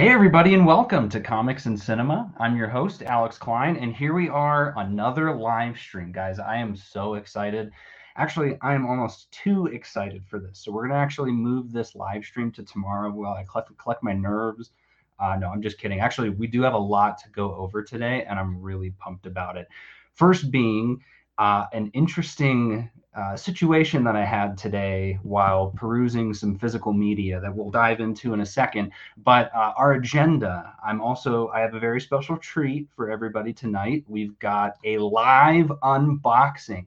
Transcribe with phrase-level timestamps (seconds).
[0.00, 2.32] Hey, everybody, and welcome to Comics and Cinema.
[2.38, 6.10] I'm your host, Alex Klein, and here we are, another live stream.
[6.10, 7.70] Guys, I am so excited.
[8.16, 10.58] Actually, I am almost too excited for this.
[10.60, 14.02] So, we're going to actually move this live stream to tomorrow while I collect, collect
[14.02, 14.70] my nerves.
[15.18, 16.00] Uh, no, I'm just kidding.
[16.00, 19.58] Actually, we do have a lot to go over today, and I'm really pumped about
[19.58, 19.68] it.
[20.14, 21.04] First, being
[21.36, 27.54] uh, an interesting uh, situation that I had today while perusing some physical media that
[27.54, 28.92] we'll dive into in a second.
[29.24, 34.04] But uh, our agenda, I'm also, I have a very special treat for everybody tonight.
[34.06, 36.86] We've got a live unboxing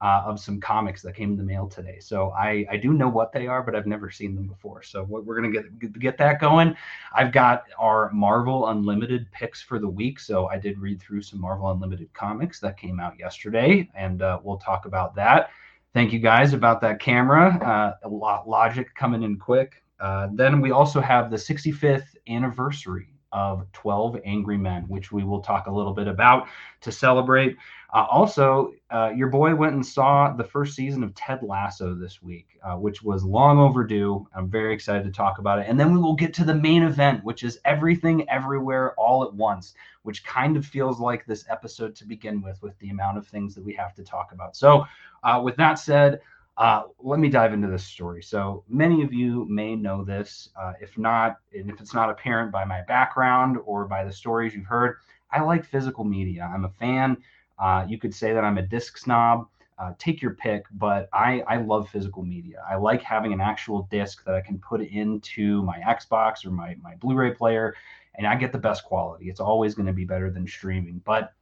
[0.00, 1.98] uh, of some comics that came in the mail today.
[2.00, 4.82] So I, I do know what they are, but I've never seen them before.
[4.82, 6.76] So we're gonna get get that going.
[7.14, 10.20] I've got our Marvel Unlimited picks for the week.
[10.20, 14.38] So I did read through some Marvel Unlimited comics that came out yesterday, and uh,
[14.42, 15.50] we'll talk about that.
[15.94, 17.56] Thank you guys about that camera.
[17.56, 19.82] Uh, a lot Logic coming in quick.
[19.98, 25.40] Uh, then we also have the 65th anniversary of 12 Angry Men, which we will
[25.40, 26.48] talk a little bit about
[26.80, 27.56] to celebrate.
[27.92, 32.22] Uh, also, uh, your boy went and saw the first season of Ted Lasso this
[32.22, 34.26] week, uh, which was long overdue.
[34.34, 35.66] I'm very excited to talk about it.
[35.68, 39.32] And then we will get to the main event, which is Everything Everywhere All at
[39.32, 43.26] Once, which kind of feels like this episode to begin with, with the amount of
[43.26, 44.56] things that we have to talk about.
[44.56, 44.84] So,
[45.22, 46.20] uh, with that said,
[46.56, 48.22] uh, let me dive into this story.
[48.22, 50.48] So many of you may know this.
[50.58, 54.54] Uh, if not, and if it's not apparent by my background or by the stories
[54.54, 54.96] you've heard,
[55.30, 56.50] I like physical media.
[56.52, 57.18] I'm a fan.
[57.58, 59.48] Uh, you could say that I'm a disc snob.
[59.78, 62.64] Uh, take your pick, but I, I love physical media.
[62.66, 66.76] I like having an actual disc that I can put into my Xbox or my,
[66.82, 67.74] my Blu ray player,
[68.14, 69.28] and I get the best quality.
[69.28, 71.02] It's always going to be better than streaming.
[71.04, 71.34] But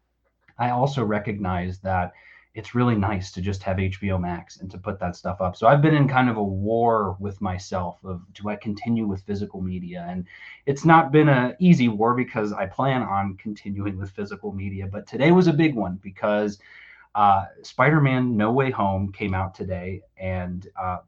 [0.58, 2.12] I also recognize that
[2.54, 5.56] it's really nice to just have HBO Max and to put that stuff up.
[5.56, 9.22] So I've been in kind of a war with myself of do I continue with
[9.22, 10.06] physical media?
[10.08, 10.24] And
[10.64, 14.86] it's not been an easy war because I plan on continuing with physical media.
[14.86, 16.60] But today was a big one because
[17.16, 20.98] uh, Spider-Man: No Way Home came out today, and uh,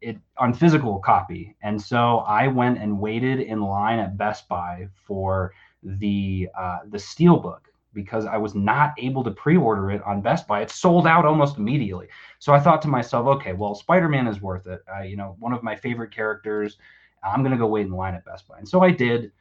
[0.00, 1.56] it on physical copy.
[1.62, 5.52] And so I went and waited in line at Best Buy for
[5.82, 7.60] the uh, the Steelbook
[7.96, 10.60] because I was not able to pre-order it on Best Buy.
[10.60, 12.06] It sold out almost immediately.
[12.38, 14.82] So I thought to myself, okay, well, Spider-Man is worth it.
[15.04, 16.78] You know, one of my favorite characters.
[17.24, 19.32] I'm gonna go wait in line at Best Buy, and so I did.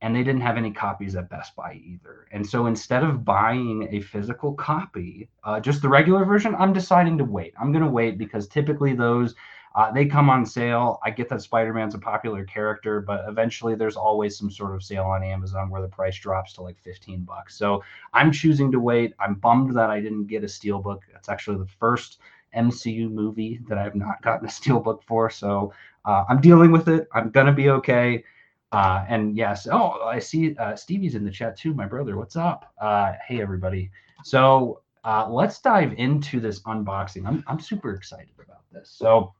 [0.00, 2.26] And they didn't have any copies at Best Buy either.
[2.30, 7.16] And so instead of buying a physical copy, uh, just the regular version, I'm deciding
[7.18, 7.54] to wait.
[7.58, 9.34] I'm gonna wait because typically those
[9.74, 11.00] uh, they come on sale.
[11.02, 14.84] I get that Spider Man's a popular character, but eventually there's always some sort of
[14.84, 17.56] sale on Amazon where the price drops to like 15 bucks.
[17.56, 19.14] So I'm choosing to wait.
[19.18, 21.00] I'm bummed that I didn't get a steelbook.
[21.16, 22.20] It's actually the first
[22.56, 25.28] MCU movie that I've not gotten a steelbook for.
[25.28, 25.72] So
[26.04, 27.08] uh, I'm dealing with it.
[27.12, 28.22] I'm gonna be okay.
[28.70, 31.74] Uh, and yes, oh, I see uh, Stevie's in the chat too.
[31.74, 32.72] My brother, what's up?
[32.80, 33.90] Uh, hey everybody.
[34.24, 37.26] So uh, let's dive into this unboxing.
[37.26, 38.88] I'm I'm super excited about this.
[38.88, 39.34] So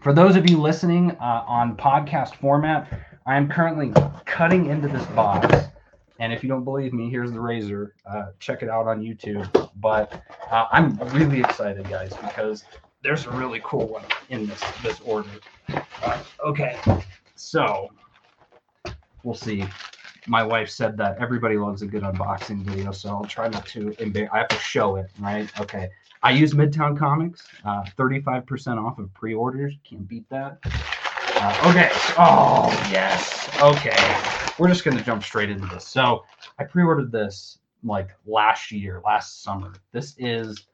[0.00, 2.88] for those of you listening uh, on podcast format,
[3.26, 3.92] I am currently
[4.26, 5.68] cutting into this box.
[6.20, 7.94] And if you don't believe me, here's the razor.
[8.06, 9.70] Uh, check it out on YouTube.
[9.76, 12.64] But uh, I'm really excited, guys, because
[13.02, 15.28] there's a really cool one in this this order.
[16.02, 16.78] Uh, okay,
[17.34, 17.90] so
[19.22, 19.64] we'll see.
[20.26, 23.94] My wife said that everybody loves a good unboxing video, so I'll try not to.
[24.32, 25.48] I have to show it, right?
[25.60, 25.90] Okay.
[26.24, 29.74] I use Midtown Comics, uh, 35% off of pre-orders.
[29.84, 30.56] Can't beat that.
[30.64, 31.90] Uh, okay.
[32.18, 33.50] Oh, yes.
[33.60, 33.94] Okay.
[34.58, 35.86] We're just going to jump straight into this.
[35.86, 36.24] So
[36.58, 39.74] I pre-ordered this like last year, last summer.
[39.92, 40.66] This is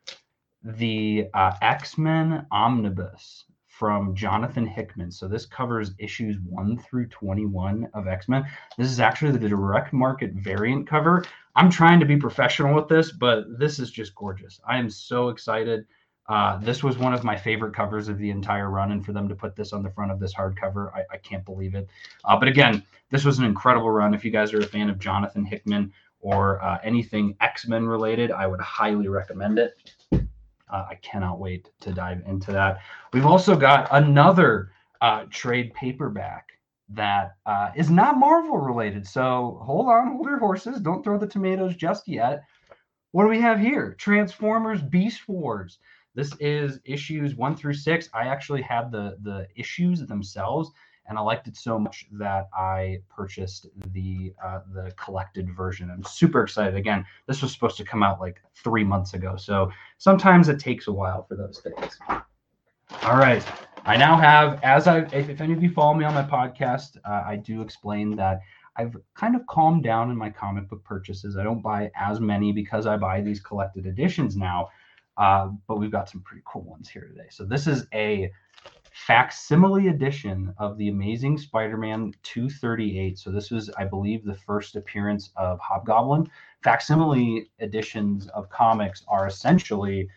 [0.62, 5.10] the uh, X-Men Omnibus from Jonathan Hickman.
[5.10, 8.46] So this covers issues 1 through 21 of X-Men.
[8.78, 11.24] This is actually the direct market variant cover.
[11.56, 14.60] I'm trying to be professional with this, but this is just gorgeous.
[14.66, 15.86] I am so excited.
[16.28, 19.28] Uh, this was one of my favorite covers of the entire run, and for them
[19.28, 21.88] to put this on the front of this hardcover, I, I can't believe it.
[22.24, 24.14] Uh, but again, this was an incredible run.
[24.14, 28.30] If you guys are a fan of Jonathan Hickman or uh, anything X Men related,
[28.30, 29.74] I would highly recommend it.
[30.12, 32.78] Uh, I cannot wait to dive into that.
[33.12, 34.70] We've also got another
[35.00, 36.52] uh, trade paperback
[36.92, 39.06] that uh, is not Marvel related.
[39.06, 40.80] So hold on, hold your horses.
[40.80, 42.42] Don't throw the tomatoes just yet.
[43.12, 43.94] What do we have here?
[43.98, 45.78] Transformers Beast Wars.
[46.14, 48.08] This is issues one through six.
[48.12, 50.70] I actually had the the issues themselves,
[51.06, 55.90] and I liked it so much that I purchased the uh, the collected version.
[55.90, 56.74] I'm super excited.
[56.74, 60.88] Again, this was supposed to come out like three months ago, so sometimes it takes
[60.88, 61.98] a while for those things.
[63.04, 63.44] All right,
[63.84, 66.96] I now have, as I, if, if any of you follow me on my podcast,
[67.04, 68.40] uh, I do explain that
[68.76, 71.36] I've kind of calmed down in my comic book purchases.
[71.36, 74.68] I don't buy as many because I buy these collected editions now.
[75.16, 77.26] Uh, but we've got some pretty cool ones here today.
[77.30, 78.30] So this is a
[78.92, 83.18] facsimile edition of the Amazing Spider-Man 238.
[83.18, 86.28] So this was, I believe, the first appearance of Hobgoblin.
[86.62, 90.08] Facsimile editions of comics are essentially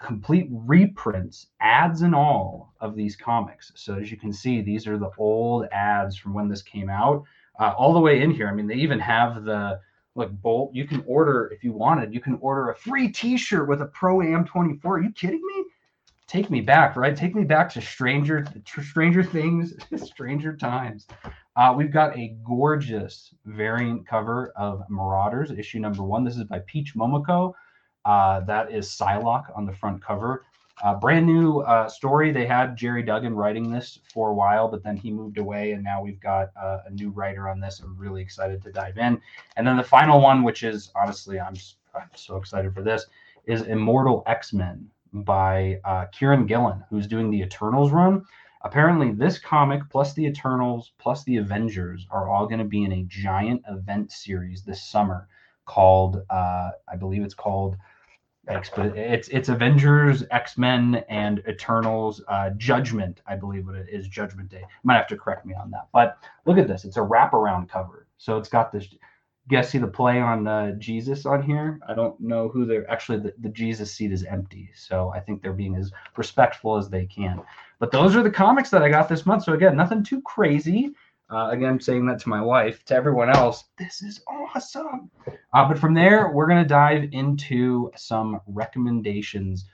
[0.00, 3.70] complete reprints, ads and all of these comics.
[3.74, 7.24] So as you can see, these are the old ads from when this came out,
[7.60, 8.48] uh, all the way in here.
[8.48, 9.80] I mean, they even have the
[10.14, 10.74] like bolt.
[10.74, 12.12] You can order if you wanted.
[12.12, 14.96] You can order a free T-shirt with a Pro Am 24.
[14.96, 15.64] Are you kidding me?
[16.26, 17.16] Take me back, right?
[17.16, 19.74] Take me back to Stranger, Stranger Things,
[20.04, 21.06] Stranger Times.
[21.56, 26.24] Uh, we've got a gorgeous variant cover of Marauders, issue number one.
[26.24, 27.52] This is by Peach Momoko.
[28.04, 30.44] Uh, that is Psylocke on the front cover.
[30.82, 32.32] Uh, brand new uh, story.
[32.32, 35.84] They had Gerry Duggan writing this for a while, but then he moved away, and
[35.84, 37.80] now we've got uh, a new writer on this.
[37.80, 39.20] I'm really excited to dive in.
[39.56, 41.54] And then the final one, which is honestly, I'm,
[41.94, 43.04] I'm so excited for this,
[43.44, 48.24] is Immortal X Men by uh, Kieron Gillen, who's doing the Eternals run.
[48.62, 52.92] Apparently, this comic plus the Eternals plus the Avengers are all going to be in
[52.92, 55.28] a giant event series this summer
[55.66, 57.76] called, uh, I believe it's called
[58.48, 62.22] it's it's Avengers, X Men, and Eternals.
[62.28, 64.08] Uh, Judgment, I believe what it is.
[64.08, 64.60] Judgment Day.
[64.60, 65.88] You might have to correct me on that.
[65.92, 66.84] But look at this.
[66.84, 68.06] It's a wraparound cover.
[68.18, 68.88] So it's got this.
[69.50, 71.80] You see the play on uh, Jesus on here?
[71.88, 73.18] I don't know who they're actually.
[73.18, 77.06] The, the Jesus seat is empty, so I think they're being as respectful as they
[77.06, 77.42] can.
[77.78, 79.44] But those are the comics that I got this month.
[79.44, 80.92] So again, nothing too crazy.
[81.30, 85.10] Uh, again, saying that to my wife, to everyone else, this is awesome.
[85.52, 89.66] Uh, but from there, we're going to dive into some recommendations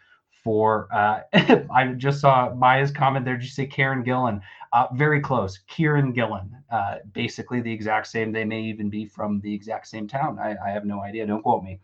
[0.45, 0.87] for.
[0.93, 1.21] Uh,
[1.75, 3.37] I just saw Maya's comment there.
[3.37, 4.43] Did you say Karen Gillan?
[4.75, 5.61] Uh, very close.
[5.71, 6.55] Kieron Gillen.
[6.71, 8.33] Uh, basically the exact same.
[8.33, 10.39] They may even be from the exact same town.
[10.39, 11.27] I, I have no idea.
[11.27, 11.81] Don't quote me.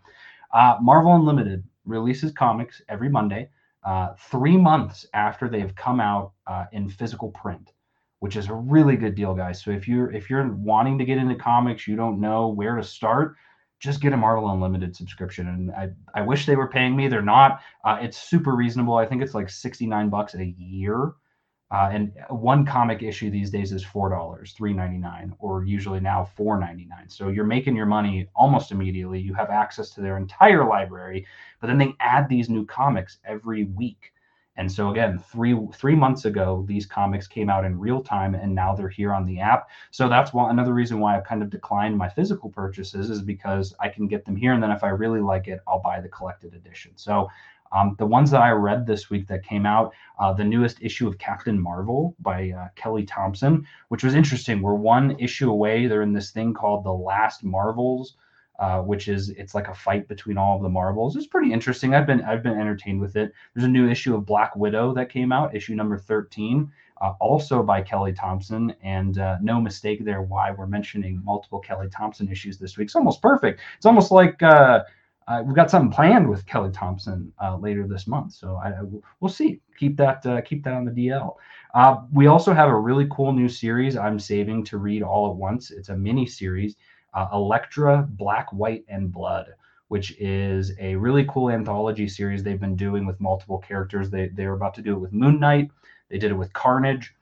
[0.52, 3.48] Uh, Marvel Unlimited releases comics every Monday,
[4.30, 6.32] three months after they've come out
[6.72, 7.72] in physical print
[8.22, 9.60] which is a really good deal, guys.
[9.60, 12.82] So if you're if you're wanting to get into comics, you don't know where to
[12.84, 13.34] start,
[13.80, 15.48] just get a Marvel Unlimited subscription.
[15.48, 17.08] And I, I wish they were paying me.
[17.08, 17.62] They're not.
[17.84, 18.94] Uh, it's super reasonable.
[18.94, 21.14] I think it's like 69 bucks a year.
[21.72, 25.98] Uh, and one comic issue these days is four dollars, three ninety nine, or usually
[25.98, 27.08] now four ninety nine.
[27.08, 29.18] So you're making your money almost immediately.
[29.18, 31.26] You have access to their entire library,
[31.60, 34.12] but then they add these new comics every week.
[34.56, 38.54] And so again, three three months ago, these comics came out in real time, and
[38.54, 39.68] now they're here on the app.
[39.90, 43.74] So that's one another reason why I've kind of declined my physical purchases is because
[43.80, 46.08] I can get them here, and then if I really like it, I'll buy the
[46.08, 46.92] collected edition.
[46.96, 47.28] So
[47.72, 51.08] um, the ones that I read this week that came out, uh, the newest issue
[51.08, 54.60] of Captain Marvel by uh, Kelly Thompson, which was interesting.
[54.60, 55.86] We're one issue away.
[55.86, 58.16] They're in this thing called the Last Marvels
[58.58, 61.16] uh, which is it's like a fight between all of the Marvels.
[61.16, 61.94] It's pretty interesting.
[61.94, 63.32] I've been I've been entertained with it.
[63.54, 66.70] There's a new issue of Black Widow that came out, issue number 13,
[67.00, 68.74] uh, also by Kelly Thompson.
[68.82, 72.86] And uh, no mistake there why we're mentioning multiple Kelly Thompson issues this week.
[72.86, 73.60] It's almost perfect.
[73.76, 74.80] It's almost like uh,
[75.26, 78.34] uh, we've got something planned with Kelly Thompson uh, later this month.
[78.34, 78.80] So I, I,
[79.20, 79.60] we'll see.
[79.78, 81.34] Keep that keep that on the DL.
[82.12, 85.70] We also have a really cool new series I'm saving to read all at once.
[85.70, 86.76] It's a mini series
[87.14, 89.54] uh, Elektra, Black, White, and Blood,
[89.88, 94.10] which is a really cool anthology series they've been doing with multiple characters.
[94.10, 95.70] They they're about to do it with Moon Knight.
[96.08, 97.14] They did it with Carnage,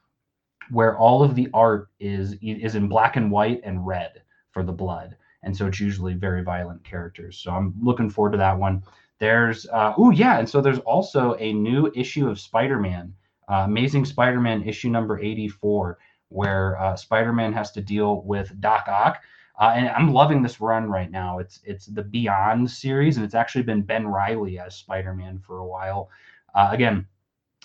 [0.71, 4.73] where all of the art is is in black and white and red for the
[4.73, 7.39] blood, and so it's usually very violent characters.
[7.39, 8.83] So I'm looking forward to that one.
[9.19, 13.13] There's uh, oh yeah, and so there's also a new issue of Spider-Man,
[13.51, 19.23] uh, Amazing Spider-Man issue number 84, where uh, Spider-Man has to deal with Doc Ock
[19.61, 21.39] uh, and I'm loving this run right now.
[21.39, 25.67] It's it's the Beyond series, and it's actually been Ben Riley as Spider-Man for a
[25.67, 26.09] while.
[26.55, 27.07] Uh, again,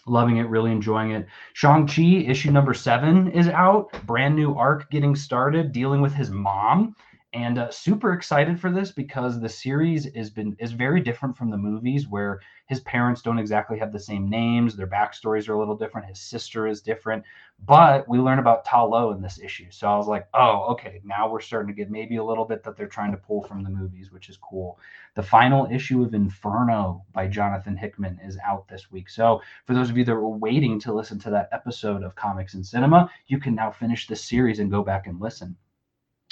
[0.05, 1.25] loving it, really enjoying it.
[1.53, 6.95] Shang-Chi issue number seven is out, brand new arc getting started, dealing with his mom
[7.35, 11.49] and uh, super excited for this because the series is been is very different from
[11.51, 15.59] the movies where his parents don't exactly have the same names their backstories are a
[15.59, 17.21] little different his sister is different
[17.65, 19.65] but we learn about Ta Lo in this issue.
[19.69, 22.63] So i was like oh okay now we're starting to get maybe a little bit
[22.63, 24.79] that they're trying to pull from the movies which is cool.
[25.15, 29.09] The final issue of inferno by jonathan hickman is out this week.
[29.09, 32.53] So for those of you that were waiting to listen to that episode of comics
[32.53, 35.57] and cinema you can now finish this series and go back and listen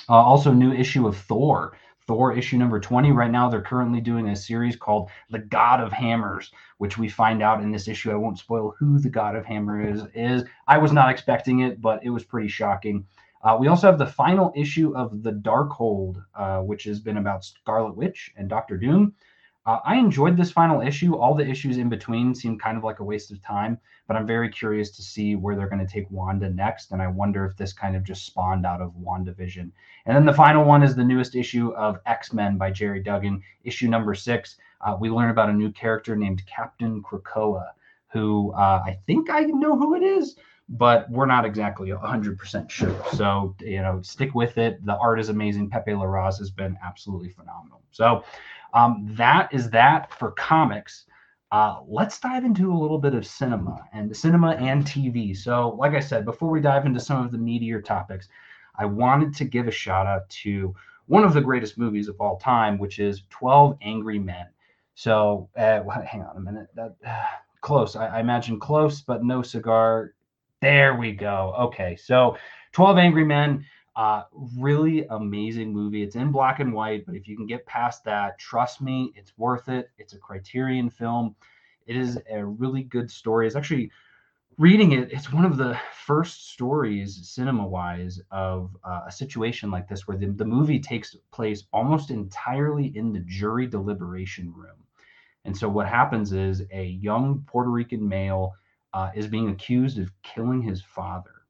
[0.09, 1.77] uh, also, new issue of Thor.
[2.05, 3.11] Thor issue number 20.
[3.11, 7.41] Right now, they're currently doing a series called The God of Hammers, which we find
[7.41, 8.11] out in this issue.
[8.11, 10.03] I won't spoil who the God of Hammer is.
[10.13, 13.05] Is I was not expecting it, but it was pretty shocking.
[13.41, 17.43] Uh, we also have the final issue of The Darkhold, uh, which has been about
[17.43, 19.13] Scarlet Witch and Doctor Doom.
[19.65, 21.15] Uh, I enjoyed this final issue.
[21.15, 24.27] All the issues in between seemed kind of like a waste of time, but I'm
[24.27, 26.91] very curious to see where they're going to take Wanda next.
[26.91, 29.71] And I wonder if this kind of just spawned out of WandaVision.
[30.05, 33.41] And then the final one is the newest issue of X Men by Gerry Duggan,
[33.63, 34.57] issue number six.
[34.81, 37.67] Uh, we learn about a new character named Captain Krakoa,
[38.07, 40.35] who uh, I think I know who it is,
[40.67, 42.95] but we're not exactly 100% sure.
[43.13, 44.85] So, you know, stick with it.
[44.85, 45.69] The art is amazing.
[45.69, 47.81] Pepe Larraz has been absolutely phenomenal.
[47.91, 48.23] So,
[48.73, 51.05] um, that is that for comics.
[51.51, 55.37] Uh, let's dive into a little bit of cinema and cinema and TV.
[55.37, 58.27] So, like I said, before we dive into some of the meatier topics,
[58.75, 60.73] I wanted to give a shout out to
[61.05, 64.47] one of the greatest movies of all time, which is 12 Angry Men.
[64.95, 66.67] So, uh, hang on a minute.
[66.75, 67.25] That, uh,
[67.61, 67.95] close.
[67.95, 70.15] I, I imagine close, but no cigar.
[70.61, 71.53] There we go.
[71.59, 71.95] Okay.
[71.95, 72.35] So,
[72.71, 73.63] 12 Angry Men
[73.95, 74.23] uh,
[74.57, 76.03] really amazing movie.
[76.03, 79.37] It's in black and white, but if you can get past that, trust me, it's
[79.37, 79.89] worth it.
[79.97, 81.35] It's a Criterion film.
[81.85, 83.45] It is a really good story.
[83.45, 83.91] It's actually
[84.57, 85.11] reading it.
[85.11, 90.27] It's one of the first stories, cinema-wise, of uh, a situation like this, where the,
[90.27, 94.77] the movie takes place almost entirely in the jury deliberation room.
[95.45, 98.53] And so what happens is a young Puerto Rican male
[98.93, 101.42] uh, is being accused of killing his father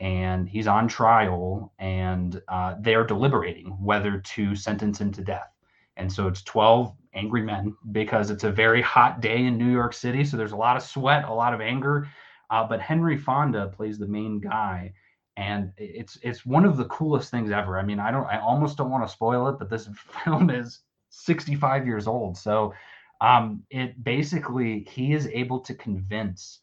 [0.00, 5.50] and he's on trial and uh, they are deliberating whether to sentence him to death.
[5.96, 9.94] And so it's 12 angry men because it's a very hot day in New York
[9.94, 10.24] City.
[10.24, 12.08] So there's a lot of sweat, a lot of anger.
[12.50, 14.92] Uh, but Henry Fonda plays the main guy.
[15.38, 17.78] And it's it's one of the coolest things ever.
[17.78, 19.88] I mean, I don't I almost don't want to spoil it, but this
[20.24, 22.38] film is 65 years old.
[22.38, 22.72] So
[23.20, 26.60] um, it basically he is able to convince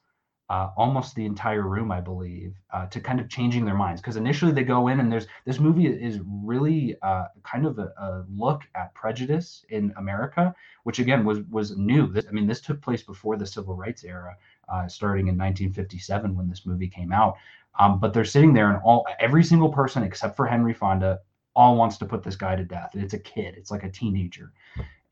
[0.49, 4.01] uh, almost the entire room, I believe, uh, to kind of changing their minds.
[4.01, 7.93] Because initially they go in and there's this movie is really uh, kind of a,
[7.97, 12.07] a, look at prejudice in America, which again was was new.
[12.11, 14.35] This, I mean, this took place before the civil rights era,
[14.69, 17.37] uh, starting in 1957 when this movie came out.
[17.79, 21.21] Um, but they're sitting there and all every single person except for Henry Fonda
[21.55, 22.91] all wants to put this guy to death.
[22.93, 23.55] It's a kid.
[23.57, 24.51] It's like a teenager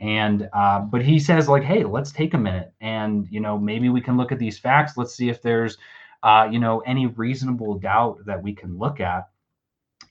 [0.02, 3.90] and uh, but he says like hey let's take a minute and you know maybe
[3.90, 4.98] we can look at these facts.
[4.98, 5.78] Let's see if there's
[6.24, 9.30] uh, you know any reasonable doubt that we can look at.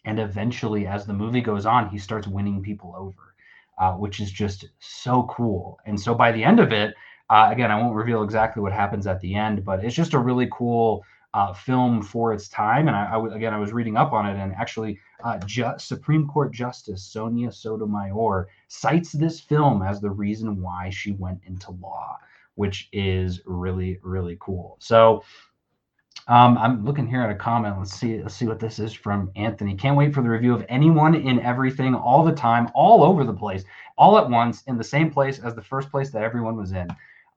[0.05, 3.35] And eventually as the movie goes on he starts winning people over
[3.79, 5.79] uh, which is just so cool.
[5.87, 6.95] And so by the end of it
[7.31, 10.19] uh, again i won't reveal exactly what happens at the end but it's just a
[10.19, 11.05] really cool
[11.35, 12.89] uh, film for its time.
[12.89, 16.53] And I, again, I was reading up on it, and actually, uh, Ju- Supreme Court
[16.53, 22.19] Justice Sonia Sotomayor cites this film as the reason why she went into law,
[22.55, 24.77] which is really, really cool.
[24.81, 25.23] So.
[26.29, 27.79] Um, I'm looking here at a comment.
[27.79, 28.23] Let's see.
[28.23, 29.75] Let's see what this is from Anthony.
[29.75, 33.33] Can't wait for the review of anyone in everything, all the time, all over the
[33.33, 33.65] place,
[33.99, 36.89] all at once, in the same place as the first place that everyone was in.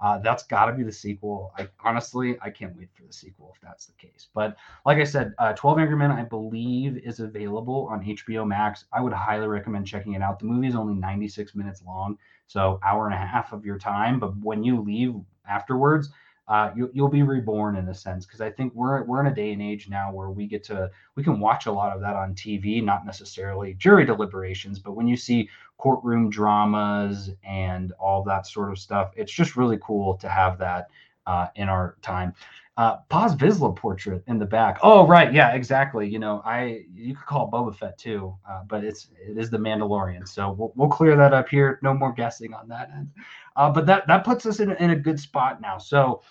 [0.03, 1.53] Uh, that's got to be the sequel.
[1.57, 4.27] I honestly, I can't wait for the sequel if that's the case.
[4.33, 8.83] But like I said, uh, 12 Angry Men, I believe, is available on HBO Max.
[8.91, 10.39] I would highly recommend checking it out.
[10.39, 12.17] The movie is only 96 minutes long,
[12.48, 14.19] so hour and a half of your time.
[14.19, 15.15] But when you leave
[15.50, 16.10] afterwards,
[16.48, 19.34] uh, you, you'll be reborn in a sense because I think we're we're in a
[19.34, 22.16] day and age now where we get to we can watch a lot of that
[22.16, 28.46] on TV, not necessarily jury deliberations, but when you see courtroom dramas and all that
[28.46, 30.90] sort of stuff, it's just really cool to have that
[31.27, 32.34] uh, in our time.
[32.75, 34.80] Uh, Paz Vizsla portrait in the back.
[34.82, 36.10] Oh, right, yeah, exactly.
[36.10, 39.51] You know, I you could call it Boba Fett too, uh, but it's it is
[39.51, 40.27] the Mandalorian.
[40.27, 41.80] So we'll, we'll clear that up here.
[41.84, 43.12] No more guessing on that end.
[43.56, 45.77] Uh, but that that puts us in, in a good spot now.
[45.77, 46.24] So,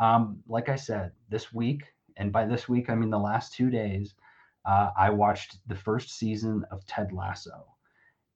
[0.00, 1.84] um, like I said, this week,
[2.18, 4.12] and by this week I mean the last two days,
[4.66, 7.64] uh, I watched the first season of Ted Lasso,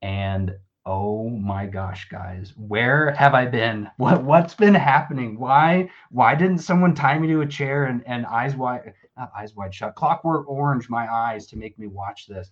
[0.01, 0.53] and
[0.89, 3.91] oh my gosh, guys, where have I been?
[3.99, 5.39] What what's been happening?
[5.39, 9.55] Why why didn't someone tie me to a chair and and eyes wide not eyes
[9.55, 12.51] wide shut, clockwork orange my eyes to make me watch this?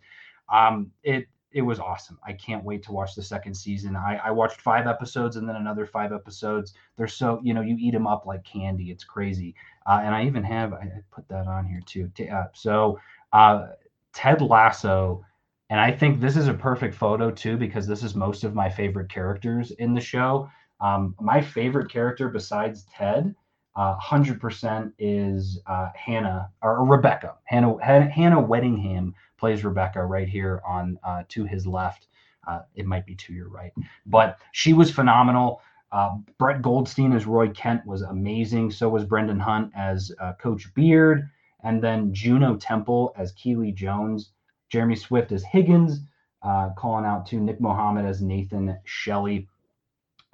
[0.52, 2.19] Um, it it was awesome.
[2.26, 3.97] I can't wait to watch the second season.
[3.97, 6.75] I, I watched five episodes and then another five episodes.
[6.99, 8.90] They're so you know you eat them up like candy.
[8.90, 9.55] It's crazy.
[9.87, 12.11] Uh, and I even have I, put that on here too.
[12.31, 13.00] Uh, so
[13.33, 13.69] uh,
[14.12, 15.25] Ted Lasso,
[15.70, 18.68] and I think this is a perfect photo too because this is most of my
[18.70, 20.49] favorite characters in the show.
[20.80, 23.35] Um, my favorite character besides Ted,
[23.76, 27.35] uh, hundred percent is uh, Hannah or Rebecca.
[27.44, 32.08] Hannah Hannah Waddingham plays Rebecca right here on uh, to his left.
[32.46, 33.73] Uh, it might be to your right,
[34.06, 35.61] but she was phenomenal.
[35.92, 38.70] Uh, Brett Goldstein as Roy Kent was amazing.
[38.70, 41.28] So was Brendan Hunt as uh, Coach Beard.
[41.62, 44.30] and then Juno Temple as Keeley Jones,
[44.76, 46.00] Jeremy Swift as Higgins,
[46.42, 49.49] uh, calling out to Nick Mohammed as Nathan Shelley.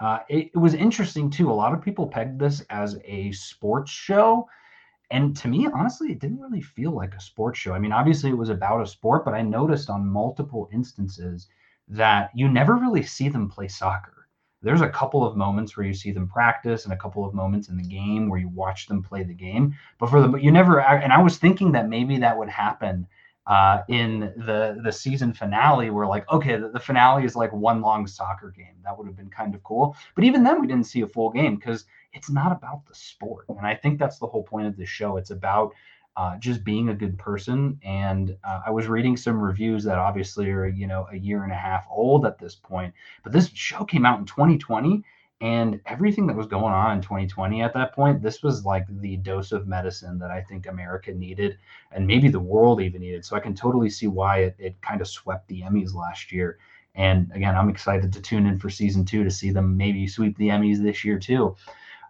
[0.01, 1.49] Uh, it, it, was interesting too.
[1.49, 4.49] A lot of people pegged this as a sports show.
[5.13, 7.73] And to me, honestly, it didn't really feel like a sports show.
[7.73, 11.47] I mean, obviously, it was about a sport, but I noticed on multiple instances
[11.87, 14.27] that you never really see them play soccer.
[14.61, 17.69] There's a couple of moments where you see them practice and a couple of moments
[17.69, 19.77] in the game where you watch them play the game.
[20.01, 23.07] But for the, you never, and I was thinking that maybe that would happen
[23.47, 27.81] uh, in the the season finale where like okay the, the, finale is like one
[27.81, 28.77] long soccer game.
[28.85, 29.97] That would have been kind of cool.
[30.15, 33.47] But even then we didn't see a full game because it's not about the sport.
[33.49, 35.17] And i think that's the whole point of the show.
[35.17, 35.73] It's about
[36.17, 37.81] uh, just being a good person.
[37.83, 41.53] And uh, i was reading some reviews that obviously are you know a year and
[41.53, 42.95] a half old at this point.
[43.25, 45.03] But this show came out in 2020
[45.43, 49.17] and everything that was going on in 2020 at that point, this was like the
[49.17, 51.59] dose of medicine that I think America needed,
[51.91, 53.25] and maybe the world even needed.
[53.25, 56.59] So I can totally see why it, it kind of swept the Emmys last year.
[56.95, 60.39] And again, I'm excited to tune in for season two to see them maybe sweep
[60.39, 61.57] the Emmys this year too.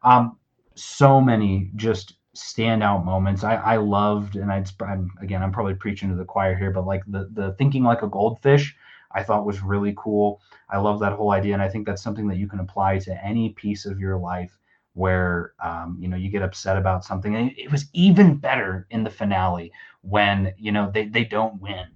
[0.03, 0.37] Um,
[0.75, 3.45] so many just standout moments.
[3.45, 6.85] I, I loved, and I'd, I'm, again, I'm probably preaching to the choir here, but
[6.85, 8.77] like the the thinking like a goldfish
[9.15, 10.41] I thought was really cool.
[10.71, 13.25] I love that whole idea, and I think that's something that you can apply to
[13.25, 14.59] any piece of your life
[14.95, 17.35] where um, you know you get upset about something.
[17.37, 21.89] And it was even better in the finale when you know they they don't win,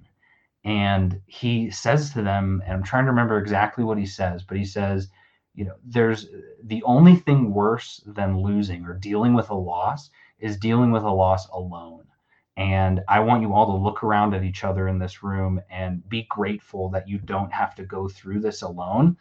[0.65, 4.57] and he says to them, and I'm trying to remember exactly what he says, but
[4.57, 5.09] he says,
[5.55, 6.29] you know, there's
[6.63, 11.11] the only thing worse than losing or dealing with a loss is dealing with a
[11.11, 12.05] loss alone
[12.57, 16.07] and I want you all to look around at each other in this room and
[16.09, 19.17] be grateful that you don't have to go through this alone.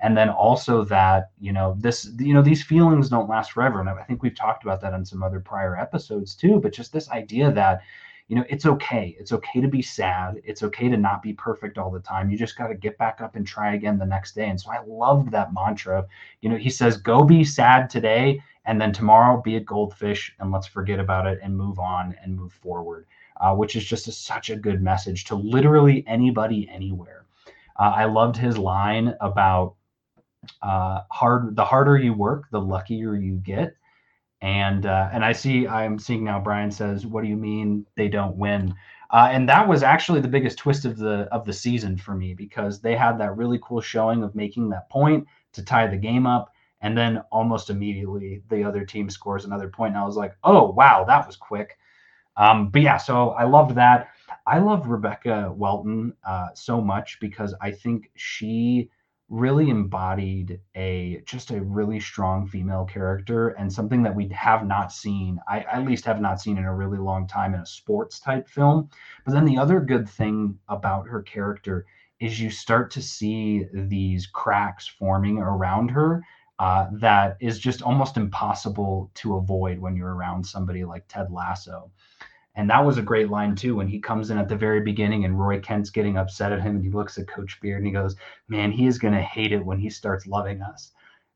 [0.00, 3.80] And then also that, you know, this, you know, these feelings don't last forever.
[3.80, 6.60] And I think we've talked about that on some other prior episodes too.
[6.60, 7.82] But just this idea that,
[8.28, 9.16] you know, it's okay.
[9.18, 10.40] It's okay to be sad.
[10.44, 12.30] It's okay to not be perfect all the time.
[12.30, 14.48] You just got to get back up and try again the next day.
[14.48, 16.06] And so I loved that mantra.
[16.42, 20.52] You know, he says, go be sad today and then tomorrow be a goldfish and
[20.52, 23.06] let's forget about it and move on and move forward
[23.40, 27.24] uh, which is just a, such a good message to literally anybody anywhere
[27.80, 29.74] uh, i loved his line about
[30.62, 33.74] uh, hard the harder you work the luckier you get
[34.40, 38.08] and uh, and i see i'm seeing now brian says what do you mean they
[38.08, 38.74] don't win?
[39.10, 42.34] Uh, and that was actually the biggest twist of the of the season for me
[42.34, 46.26] because they had that really cool showing of making that point to tie the game
[46.26, 46.52] up.
[46.82, 50.70] And then almost immediately the other team scores another point and i was like oh
[50.70, 51.78] wow that was quick.
[52.36, 54.10] Um, but yeah so i loved that.
[54.46, 58.90] I love rebecca welton uh, so much because i think she
[59.28, 64.90] really embodied a just a really strong female character and something that we have not
[64.90, 68.20] seen i at least have not seen in a really long time in a sports
[68.20, 68.88] type film
[69.26, 71.84] but then the other good thing about her character
[72.20, 76.22] is you start to see these cracks forming around her
[76.58, 81.90] uh, that is just almost impossible to avoid when you're around somebody like Ted Lasso.
[82.58, 85.24] And that was a great line too when he comes in at the very beginning
[85.24, 87.92] and Roy Kent's getting upset at him and he looks at Coach Beard and he
[87.92, 88.16] goes,
[88.48, 90.90] "Man, he is gonna hate it when he starts loving us."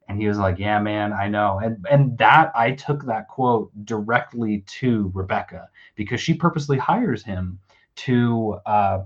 [0.09, 3.71] And he was like, "Yeah, man, I know." And and that I took that quote
[3.85, 7.61] directly to Rebecca because she purposely hires him
[7.99, 9.05] to uh,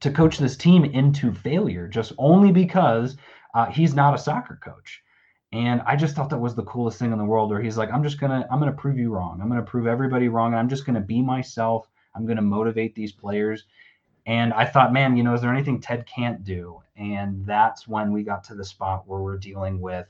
[0.00, 3.16] to coach this team into failure just only because
[3.54, 5.00] uh, he's not a soccer coach.
[5.52, 7.92] And I just thought that was the coolest thing in the world where he's like,
[7.92, 9.40] I'm just gonna, I'm gonna prove you wrong.
[9.40, 10.52] I'm gonna prove everybody wrong.
[10.52, 11.88] And I'm just gonna be myself.
[12.14, 13.64] I'm gonna motivate these players.
[14.26, 16.80] And I thought, man, you know, is there anything Ted can't do?
[16.96, 20.06] And that's when we got to the spot where we're dealing with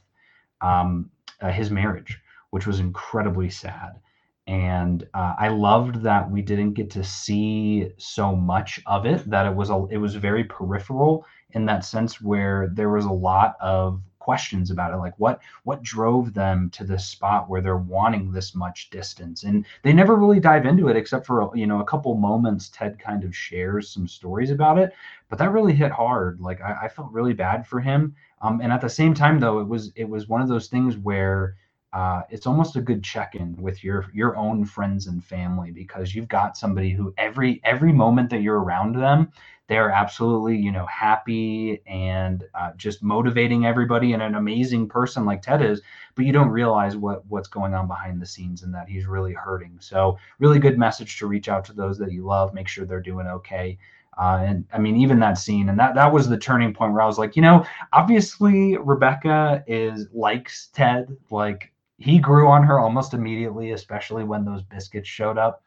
[0.61, 4.00] um, uh, his marriage, which was incredibly sad.
[4.46, 9.28] And uh, I loved that we didn't get to see so much of it.
[9.31, 13.12] That it was a, it was very peripheral in that sense, where there was a
[13.12, 17.76] lot of questions about it like what what drove them to this spot where they're
[17.76, 19.42] wanting this much distance?
[19.42, 23.00] And they never really dive into it except for you know a couple moments ted
[23.00, 24.92] kind of shares some stories about it
[25.28, 26.40] but that really hit hard.
[26.40, 28.14] Like i, I felt really bad for him.
[28.42, 30.96] Um, and at the same time though it was it was one of those things
[30.96, 31.56] where
[31.92, 36.28] uh, it's almost a good check-in with your your own friends and family because you've
[36.28, 39.31] got somebody who every every moment that you're around them
[39.68, 44.12] they're absolutely you know happy and uh, just motivating everybody.
[44.12, 45.81] And an amazing person like ted is
[46.14, 49.33] but you don't realize what what's going on behind the scenes and that he's really
[49.33, 49.78] hurting.
[49.81, 53.00] So really good message to reach out to those that you love make sure they're
[53.00, 53.78] doing okay.
[54.18, 57.00] Uh, and I mean, even that scene, and that that was the turning point where
[57.00, 62.78] I was like, you know, obviously Rebecca is likes Ted, like he grew on her
[62.78, 65.64] almost immediately, especially when those biscuits showed up.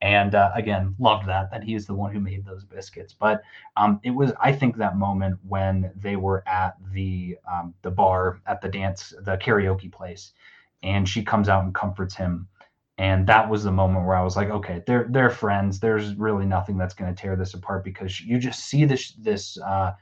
[0.00, 3.12] And uh, again, loved that that he is the one who made those biscuits.
[3.12, 3.42] But
[3.76, 8.40] um, it was, I think, that moment when they were at the um, the bar
[8.46, 10.32] at the dance, the karaoke place,
[10.84, 12.46] and she comes out and comforts him.
[12.96, 15.80] And that was the moment where I was like, okay, they're they're friends.
[15.80, 19.58] There's really nothing that's going to tear this apart because you just see this this.
[19.58, 19.92] Uh,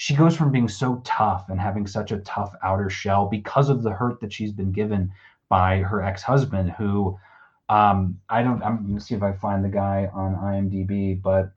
[0.00, 3.82] she goes from being so tough and having such a tough outer shell because of
[3.82, 5.12] the hurt that she's been given
[5.50, 7.18] by her ex-husband, who
[7.68, 8.62] um, I don't.
[8.62, 11.52] I'm going to see if I find the guy on IMDb, but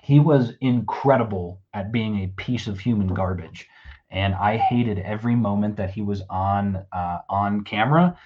[0.00, 3.68] he was incredible at being a piece of human garbage,
[4.08, 8.16] and I hated every moment that he was on uh, on camera,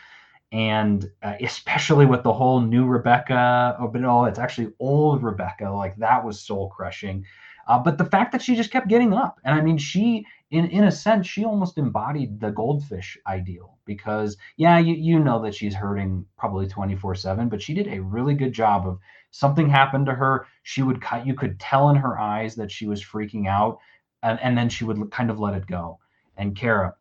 [0.52, 3.76] and uh, especially with the whole new Rebecca.
[3.80, 5.70] But no, it's actually old Rebecca.
[5.70, 7.24] Like that was soul crushing.
[7.66, 10.66] Uh, but the fact that she just kept getting up, and I mean, she in
[10.66, 15.54] in a sense, she almost embodied the goldfish ideal because yeah, you you know that
[15.54, 18.98] she's hurting probably 24/7, but she did a really good job of
[19.34, 22.86] something happened to her, she would cut you could tell in her eyes that she
[22.86, 23.78] was freaking out
[24.22, 25.98] and, and then she would kind of let it go.
[26.36, 26.94] And Kara,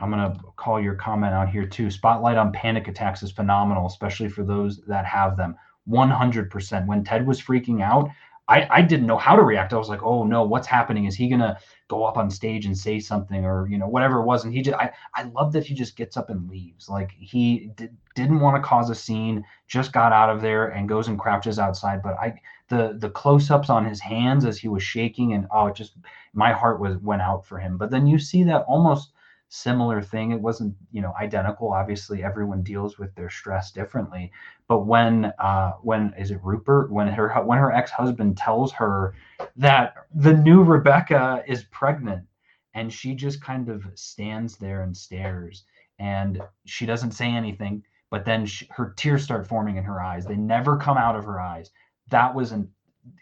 [0.00, 1.90] I'm going to call your comment out here too.
[1.90, 5.56] Spotlight on panic attacks is phenomenal, especially for those that have them.
[5.88, 6.86] 100%.
[6.86, 8.10] When Ted was freaking out,
[8.48, 9.72] I, I didn't know how to react.
[9.74, 11.04] I was like, oh no, what's happening?
[11.04, 11.58] Is he gonna
[11.88, 14.44] go up on stage and say something or you know whatever it was?
[14.44, 16.88] And he just I I love that he just gets up and leaves.
[16.88, 20.88] Like he did, didn't want to cause a scene, just got out of there and
[20.88, 22.02] goes and crouches outside.
[22.02, 25.76] But I the the close-ups on his hands as he was shaking and oh, it
[25.76, 25.96] just
[26.32, 27.76] my heart was went out for him.
[27.76, 29.12] But then you see that almost
[29.48, 30.32] similar thing.
[30.32, 31.72] It wasn't, you know, identical.
[31.72, 34.30] Obviously, everyone deals with their stress differently.
[34.68, 36.92] But when, uh, when is it Rupert?
[36.92, 39.14] When her when her ex husband tells her
[39.56, 42.26] that the new Rebecca is pregnant,
[42.74, 45.64] and she just kind of stands there and stares,
[45.98, 47.82] and she doesn't say anything.
[48.10, 50.24] But then she, her tears start forming in her eyes.
[50.24, 51.70] They never come out of her eyes.
[52.10, 52.70] That was an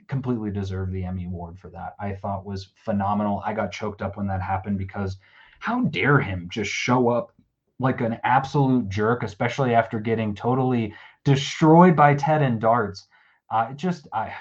[0.09, 1.95] completely deserved the Emmy award for that.
[2.01, 3.43] I thought was phenomenal.
[3.45, 5.17] I got choked up when that happened because
[5.67, 7.33] how dare him just show up
[7.81, 13.09] like an absolute jerk, especially after getting totally destroyed by Ted and darts.
[13.51, 14.33] Uh, just I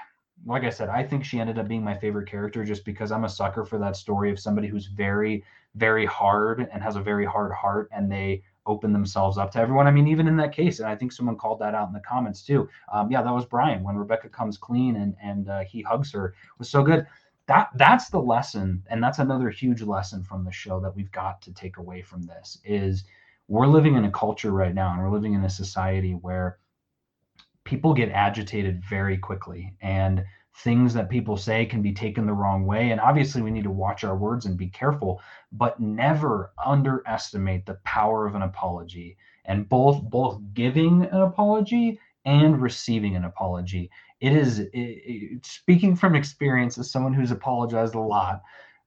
[0.46, 3.24] like I said, I think she ended up being my favorite character just because I'm
[3.24, 7.26] a sucker for that story of somebody who's very, very hard and has a very
[7.26, 9.88] hard heart and they open themselves up to everyone.
[9.88, 12.02] I mean, even in that case, and I think someone called that out in the
[12.02, 12.70] comments too.
[12.94, 16.36] Um, yeah, that was Brian when Rebecca comes clean and and uh, he hugs her
[16.60, 17.08] was so good
[17.48, 21.42] that that's the lesson and that's another huge lesson from the show that we've got
[21.42, 23.04] to take away from this is
[23.48, 26.58] we're living in a culture right now and we're living in a society where
[27.64, 30.24] people get agitated very quickly and
[30.64, 33.72] things that people say can be taken the wrong way and obviously we need to
[33.72, 39.68] watch our words and be careful but never underestimate the power of an apology and
[39.68, 46.16] both both giving an apology and receiving an apology it is it, it, speaking from
[46.16, 48.42] experience as someone who's apologized a lot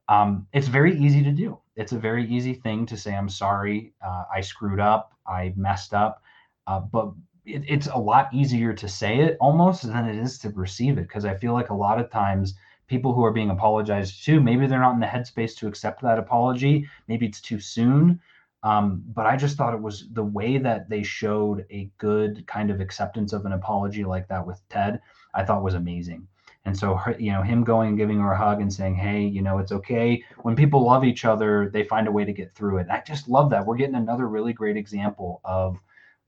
[0.08, 1.58] um, it's very easy to do.
[1.76, 5.94] It's a very easy thing to say i'm sorry uh, i screwed up i messed
[5.94, 6.22] up
[6.66, 7.12] uh, but
[7.44, 11.08] it, it's a lot easier to say it almost than it is to receive it
[11.08, 12.54] because i feel like a lot of times
[12.86, 16.18] people who are being apologized to maybe they're not in the headspace to accept that
[16.18, 18.20] apology maybe it's too soon
[18.62, 22.70] um, but I just thought it was the way that they showed a good kind
[22.70, 25.00] of acceptance of an apology like that with Ted,
[25.34, 26.26] I thought was amazing.
[26.64, 29.22] And so, her, you know, him going and giving her a hug and saying, "Hey,
[29.22, 32.54] you know, it's okay." When people love each other, they find a way to get
[32.54, 32.88] through it.
[32.90, 33.64] I just love that.
[33.64, 35.78] We're getting another really great example of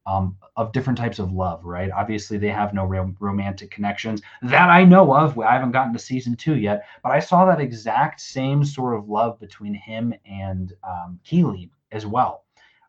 [0.06, 1.90] um, of different types of love, right?
[1.90, 5.38] Obviously, they have no real romantic connections that I know of.
[5.38, 9.08] I haven't gotten to season two yet, but I saw that exact same sort of
[9.08, 12.44] love between him and um, Keeley as well,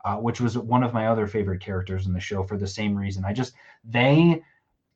[0.06, 2.95] uh, which was one of my other favorite characters in the show for the same
[2.95, 3.26] reason.
[3.26, 4.41] I just they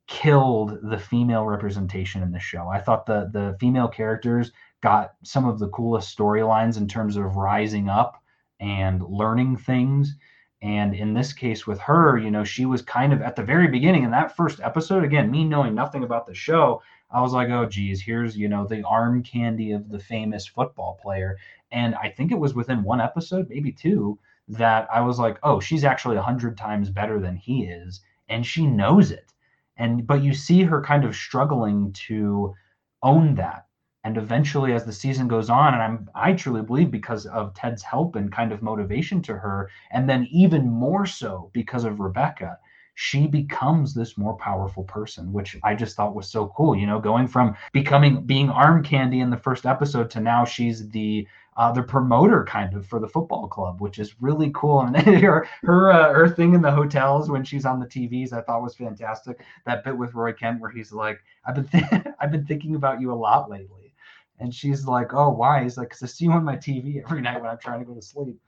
[0.07, 2.67] killed the female representation in the show.
[2.67, 7.35] I thought the the female characters got some of the coolest storylines in terms of
[7.35, 8.21] rising up
[8.59, 10.15] and learning things.
[10.61, 13.67] And in this case with her, you know, she was kind of at the very
[13.67, 17.49] beginning in that first episode, again, me knowing nothing about the show, I was like,
[17.49, 21.37] oh, geez, here's, you know, the arm candy of the famous football player.
[21.71, 25.59] And I think it was within one episode, maybe two, that I was like, oh,
[25.59, 29.33] she's actually a hundred times better than he is, and she knows it.
[29.77, 32.53] And but you see her kind of struggling to
[33.03, 33.65] own that.
[34.03, 37.81] And eventually, as the season goes on, and I'm I truly believe because of Ted's
[37.83, 42.59] help and kind of motivation to her, and then even more so because of Rebecca,
[42.95, 46.75] she becomes this more powerful person, which I just thought was so cool.
[46.75, 50.89] You know, going from becoming being arm candy in the first episode to now she's
[50.89, 51.27] the
[51.57, 54.81] uh, the promoter kind of for the football club, which is really cool.
[54.81, 58.41] And her her uh, her thing in the hotels when she's on the TVs, I
[58.41, 59.41] thought was fantastic.
[59.65, 63.01] That bit with Roy Kent where he's like, "I've been th- I've been thinking about
[63.01, 63.93] you a lot lately,"
[64.39, 67.21] and she's like, "Oh, why?" He's like, "Cause I see you on my TV every
[67.21, 68.39] night when I'm trying to go to sleep."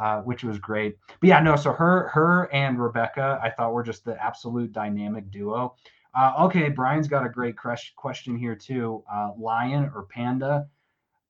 [0.00, 0.96] Uh, which was great.
[1.20, 1.56] But yeah, no.
[1.56, 5.74] So her, her and Rebecca, I thought were just the absolute dynamic duo.
[6.14, 9.02] Uh, okay, Brian's got a great question here too.
[9.12, 10.68] Uh, lion or panda?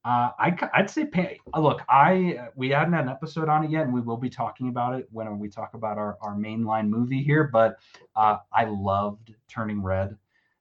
[0.04, 1.08] Uh, I, I'd say,
[1.54, 4.30] uh, look, I we hadn't had an episode on it yet, and we will be
[4.30, 7.44] talking about it when we talk about our our mainline movie here.
[7.44, 7.78] But
[8.16, 10.16] uh, I loved Turning Red,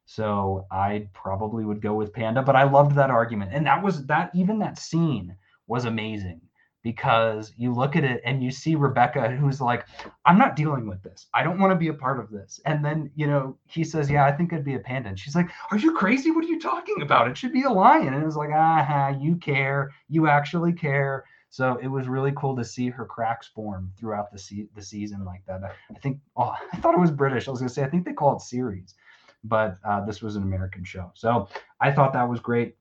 [0.06, 2.42] so I probably would go with Panda.
[2.42, 5.36] But I loved that argument, and that was that even that scene
[5.68, 6.42] was amazing
[6.88, 9.86] because you look at it and you see Rebecca who's like,
[10.26, 11.28] I'm not dealing with this.
[11.34, 12.62] I don't want to be a part of this.
[12.66, 15.10] And then, you know, he says, Yeah, I think it'd be a panda.
[15.10, 16.32] And she's like, Are you crazy?
[16.32, 17.28] What are you talking about?
[17.28, 18.14] It should be a lion.
[18.14, 19.92] And it was like, aha, you care.
[20.08, 21.26] You actually care.
[21.50, 25.26] So it was really cool to see her cracks form throughout the se- the season
[25.26, 25.62] like that.
[25.66, 27.50] I, I think, oh, I thought it was British.
[27.50, 28.96] I was gonna say, I think they call it series,
[29.44, 31.12] but uh, this was an American show.
[31.16, 31.50] So
[31.82, 32.78] I thought that was great.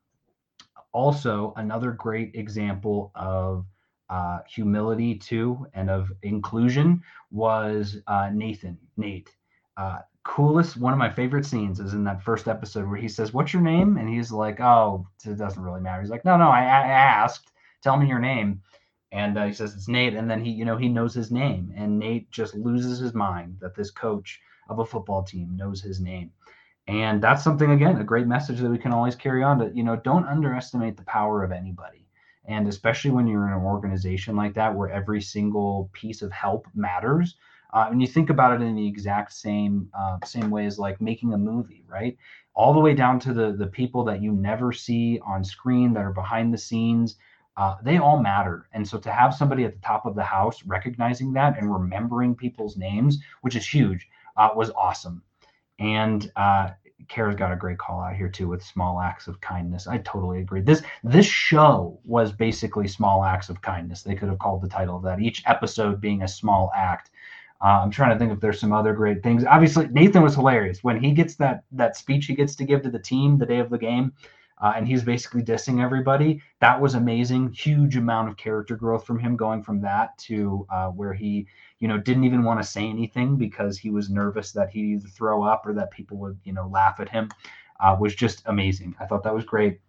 [0.92, 3.66] Also, another great example of
[4.08, 9.34] uh, humility too and of inclusion was uh, Nathan, Nate.
[9.76, 13.32] Uh, coolest, one of my favorite scenes is in that first episode where he says,
[13.32, 13.96] What's your name?
[13.96, 16.00] And he's like, Oh, it doesn't really matter.
[16.00, 18.62] He's like, No, no, I, I asked, tell me your name.
[19.12, 20.14] And uh, he says, It's Nate.
[20.14, 21.72] And then he, you know, he knows his name.
[21.76, 26.00] And Nate just loses his mind that this coach of a football team knows his
[26.00, 26.30] name.
[26.88, 29.82] And that's something, again, a great message that we can always carry on to, you
[29.82, 32.05] know, don't underestimate the power of anybody
[32.46, 36.66] and especially when you're in an organization like that where every single piece of help
[36.74, 37.36] matters.
[37.72, 41.00] Uh, and you think about it in the exact same uh, same way as like
[41.00, 42.16] making a movie, right?
[42.54, 46.04] All the way down to the the people that you never see on screen that
[46.04, 47.16] are behind the scenes.
[47.56, 48.68] Uh, they all matter.
[48.72, 52.34] And so to have somebody at the top of the house recognizing that and remembering
[52.34, 54.06] people's names, which is huge,
[54.36, 55.22] uh, was awesome.
[55.78, 56.30] And
[57.08, 59.86] Kara's got a great call out here too with small acts of kindness.
[59.86, 60.60] I totally agree.
[60.60, 64.02] This this show was basically small acts of kindness.
[64.02, 65.20] They could have called the title of that.
[65.20, 67.10] Each episode being a small act.
[67.60, 69.44] Uh, I'm trying to think if there's some other great things.
[69.44, 72.90] Obviously, Nathan was hilarious when he gets that that speech he gets to give to
[72.90, 74.12] the team the day of the game,
[74.62, 76.42] uh, and he's basically dissing everybody.
[76.60, 77.52] That was amazing.
[77.52, 81.46] Huge amount of character growth from him going from that to uh, where he
[81.78, 85.08] you know, didn't even want to say anything because he was nervous that he'd either
[85.08, 87.30] throw up or that people would, you know, laugh at him,
[87.80, 88.94] uh, was just amazing.
[89.00, 89.80] I thought that was great.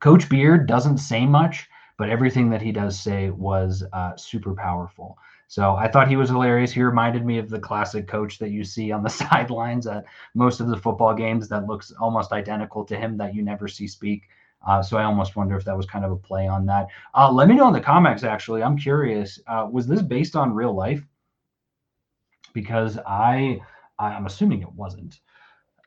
[0.00, 5.16] Coach Beard doesn't say much, but everything that he does say was uh, super powerful.
[5.48, 6.72] So I thought he was hilarious.
[6.72, 10.60] He reminded me of the classic coach that you see on the sidelines at most
[10.60, 14.24] of the football games that looks almost identical to him that you never see speak.
[14.66, 16.88] Uh, so I almost wonder if that was kind of a play on that.
[17.14, 18.24] Uh, let me know in the comments.
[18.24, 19.40] Actually, I'm curious.
[19.46, 21.02] Uh, was this based on real life?
[22.52, 23.60] Because I,
[23.98, 25.20] I'm assuming it wasn't.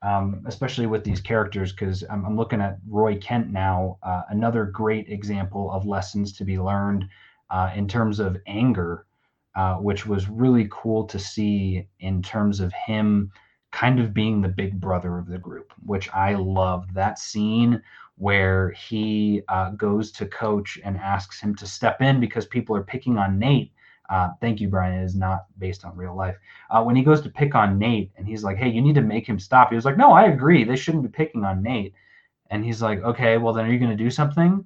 [0.01, 3.97] Um, especially with these characters, because I'm, I'm, looking at Roy Kent now.
[4.01, 7.05] Uh, another great example of lessons to be learned
[7.49, 9.05] uh, in terms of anger,
[9.55, 13.29] uh, which was really cool to see in terms of him
[13.71, 16.93] kind of being the big brother of the group, which I loved.
[16.93, 17.81] That scene
[18.19, 22.83] where he uh, goes to coach and asks him to step in because people are
[22.83, 23.71] picking on Nate.
[24.09, 24.99] Uh, thank you, Brian.
[24.99, 26.35] It is not based on real life.
[26.69, 29.01] Uh, when he goes to pick on Nate and he's like, hey, you need to
[29.01, 29.69] make him stop.
[29.69, 30.65] He was like, no, I agree.
[30.65, 31.93] They shouldn't be picking on Nate.
[32.49, 34.65] And he's like, okay, well, then are you going to do something?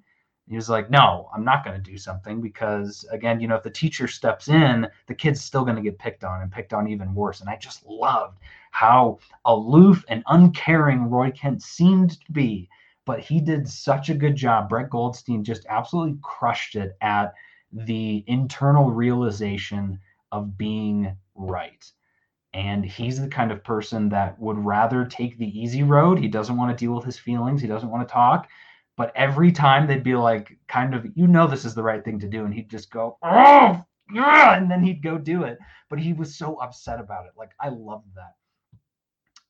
[0.49, 3.63] He was like, no, I'm not going to do something because, again, you know, if
[3.63, 6.87] the teacher steps in, the kid's still going to get picked on and picked on
[6.87, 7.39] even worse.
[7.41, 8.39] And I just loved
[8.71, 12.67] how aloof and uncaring Roy Kent seemed to be
[13.05, 14.69] but he did such a good job.
[14.69, 17.33] Brett Goldstein just absolutely crushed it at
[17.71, 19.99] the internal realization
[20.31, 21.83] of being right.
[22.53, 26.19] And he's the kind of person that would rather take the easy road.
[26.19, 28.47] He doesn't want to deal with his feelings, he doesn't want to talk.
[28.95, 32.19] But every time they'd be like, kind of, you know, this is the right thing
[32.19, 32.45] to do.
[32.45, 35.57] And he'd just go, oh, yeah, and then he'd go do it.
[35.89, 37.31] But he was so upset about it.
[37.35, 38.33] Like, I loved that.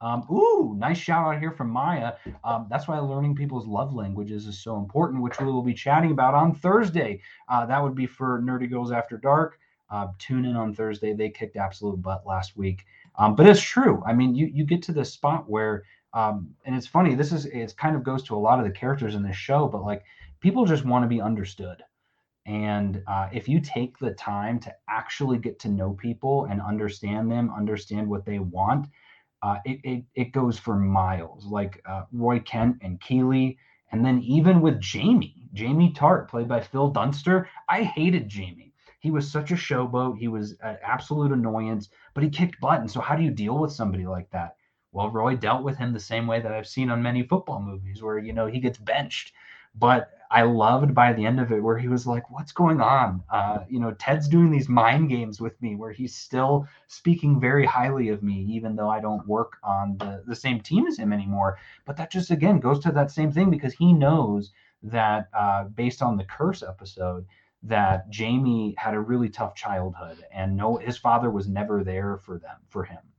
[0.03, 2.13] Um, ooh, nice shout out here from Maya.
[2.43, 6.11] Um, that's why learning people's love languages is so important, which we will be chatting
[6.11, 7.21] about on Thursday.
[7.49, 9.59] Uh, that would be for Nerdy Girls After Dark.
[9.89, 11.13] Uh, tune in on Thursday.
[11.13, 12.85] They kicked absolute butt last week.
[13.17, 14.03] Um, but it's true.
[14.07, 17.15] I mean, you you get to this spot where, um, and it's funny.
[17.15, 19.67] This is it kind of goes to a lot of the characters in this show,
[19.67, 20.03] but like
[20.41, 21.83] people just want to be understood
[22.45, 27.31] And uh, if you take the time to actually get to know people and understand
[27.31, 28.87] them, understand what they want,
[29.43, 31.45] uh, it, it, it goes for miles.
[31.45, 33.57] Like uh, Roy Kent and Keeley,
[33.91, 38.73] and then even with Jamie, Jamie Tartt, played by Phil Dunster, I hated Jamie.
[39.01, 40.17] He was such a showboat.
[40.17, 42.79] He was an absolute annoyance, but he kicked butt.
[42.79, 44.55] And so, how do you deal with somebody like that?
[44.93, 48.01] Well, Roy dealt with him the same way that I've seen on many football movies,
[48.01, 49.33] where you know he gets benched.
[49.75, 53.23] But I loved by the end of it where he was like, "What's going on?"
[53.29, 57.67] Uh, you know, Ted's doing these mind games with me, where he's still speaking very
[57.67, 61.13] highly of me, even though I don't work on the the same team as him
[61.13, 61.59] anymore.
[61.85, 66.01] But that just again goes to that same thing because he knows that uh, based
[66.01, 67.27] on the curse episode,
[67.61, 72.39] that Jamie had a really tough childhood, and no, his father was never there for
[72.39, 73.12] them for him.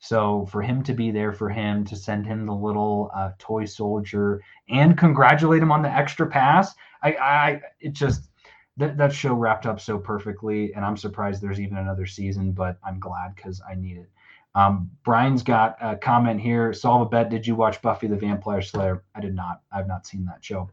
[0.00, 3.64] So for him to be there for him, to send him the little uh, toy
[3.64, 8.30] soldier and congratulate him on the extra pass, I, I it just
[8.76, 12.78] that that show wrapped up so perfectly, and I'm surprised there's even another season, but
[12.84, 14.08] I'm glad because I need it.
[14.54, 16.72] Um, Brian's got a comment here.
[16.72, 17.28] Solve a bet.
[17.28, 19.04] Did you watch Buffy the Vampire Slayer?
[19.14, 19.62] I did not.
[19.72, 20.70] I've not seen that show.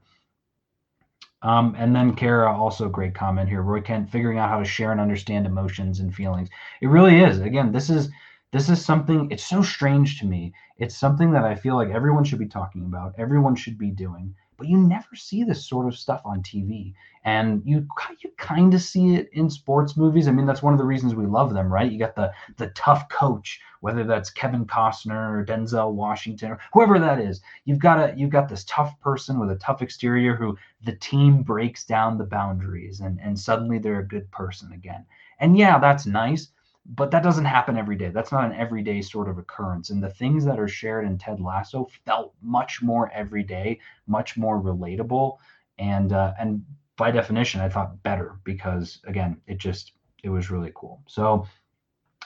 [1.41, 3.61] Um, and then Kara, also great comment here.
[3.61, 6.49] Roy Kent figuring out how to share and understand emotions and feelings.
[6.81, 7.39] It really is.
[7.39, 8.09] Again, this is
[8.51, 10.53] this is something, it's so strange to me.
[10.77, 14.35] It's something that I feel like everyone should be talking about, everyone should be doing,
[14.57, 16.93] but you never see this sort of stuff on TV.
[17.25, 17.87] And you
[18.23, 20.27] you kind of see it in sports movies.
[20.27, 21.91] I mean, that's one of the reasons we love them, right?
[21.91, 26.99] You got the the tough coach, whether that's Kevin Costner or Denzel Washington or whoever
[26.99, 27.41] that is.
[27.65, 31.41] You've got a you've got this tough person with a tough exterior who the team
[31.43, 35.05] breaks down the boundaries and and suddenly they're a good person again.
[35.39, 36.49] And yeah, that's nice
[36.85, 38.09] but that doesn't happen every day.
[38.09, 39.89] That's not an everyday sort of occurrence.
[39.89, 44.61] And the things that are shared in Ted Lasso felt much more everyday, much more
[44.61, 45.37] relatable,
[45.79, 46.63] and uh, and
[46.97, 49.93] by definition, I thought better because again, it just
[50.23, 51.01] it was really cool.
[51.07, 51.47] So,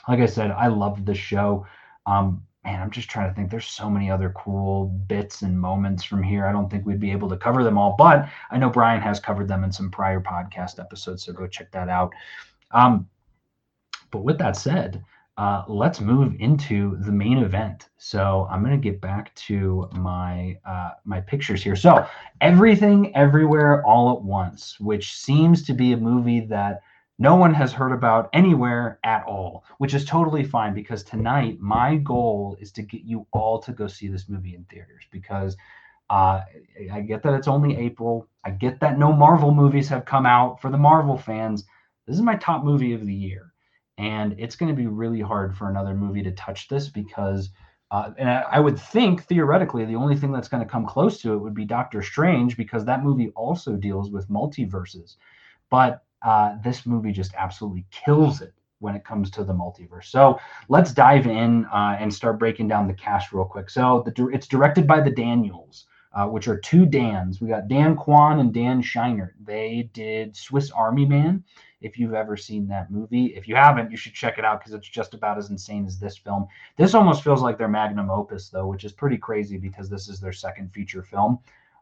[0.07, 1.65] like I said, I loved the show.
[2.05, 3.49] Um, man, I'm just trying to think.
[3.49, 6.45] There's so many other cool bits and moments from here.
[6.45, 9.21] I don't think we'd be able to cover them all, but I know Brian has
[9.21, 12.11] covered them in some prior podcast episodes, so go check that out.
[12.71, 13.07] Um,
[14.11, 15.03] but with that said,
[15.39, 17.87] uh, let's move into the main event.
[17.97, 21.77] So I'm going to get back to my uh, my pictures here.
[21.77, 22.05] So
[22.41, 26.81] everything, everywhere, all at once, which seems to be a movie that
[27.19, 31.95] no one has heard about anywhere at all, which is totally fine because tonight my
[31.95, 35.55] goal is to get you all to go see this movie in theaters because
[36.09, 36.41] uh,
[36.91, 38.27] I get that it's only April.
[38.43, 41.63] I get that no Marvel movies have come out for the Marvel fans.
[42.05, 43.48] This is my top movie of the year
[43.99, 47.49] and it's going to be really hard for another movie to touch this because
[47.91, 51.19] uh, and I, I, would think theoretically the only thing that's going to come close
[51.21, 55.15] to it would be Doctor Strange because that movie also deals with multiverses,
[55.71, 60.05] but uh, this movie just absolutely kills it when it comes to the multiverse.
[60.05, 63.69] So let's dive in uh, and start breaking down the cast real quick.
[63.69, 65.85] So the, it's directed by the Daniels.
[66.11, 67.39] Uh, which are two Dans.
[67.39, 69.33] We got Dan Kwan and Dan Scheinert.
[69.43, 71.43] They did Swiss Army Man,
[71.81, 73.27] if you've ever seen that movie.
[73.27, 75.99] If you haven't, you should check it out because it's just about as insane as
[75.99, 76.47] this film.
[76.77, 80.19] This almost feels like their magnum opus, though, which is pretty crazy because this is
[80.19, 81.39] their second feature film.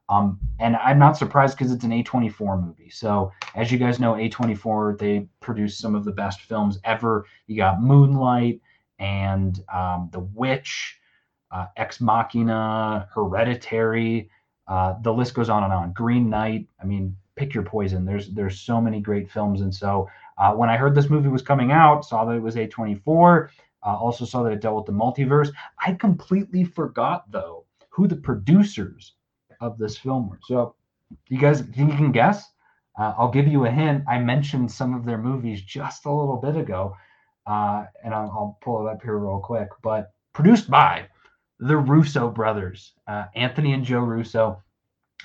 [0.10, 2.90] Um, and I'm not surprised because it's an A24 movie.
[2.90, 7.26] So, as you guys know, A24 they produce some of the best films ever.
[7.48, 8.62] You got Moonlight
[9.00, 11.00] and um, The Witch,
[11.52, 14.30] uh, Ex Machina, Hereditary.
[14.68, 15.94] Uh, the list goes on and on.
[15.94, 16.68] Green Knight.
[16.82, 18.06] I mean, pick your poison.
[18.06, 21.42] There's there's so many great films, and so uh, when I heard this movie was
[21.42, 23.50] coming out, saw that it was A24,
[23.84, 25.52] uh, also saw that it dealt with the multiverse.
[25.80, 29.14] I completely forgot though who the producers
[29.62, 30.40] of this film were.
[30.44, 30.76] So,
[31.30, 32.52] you guys think you can guess?
[32.98, 34.04] Uh, I'll give you a hint.
[34.08, 36.96] I mentioned some of their movies just a little bit ago,
[37.48, 39.70] uh, and I'll, I'll, pull it up here real quick.
[39.82, 41.08] But produced by
[41.60, 44.62] the Russo brothers, uh, Anthony and Joe Russo.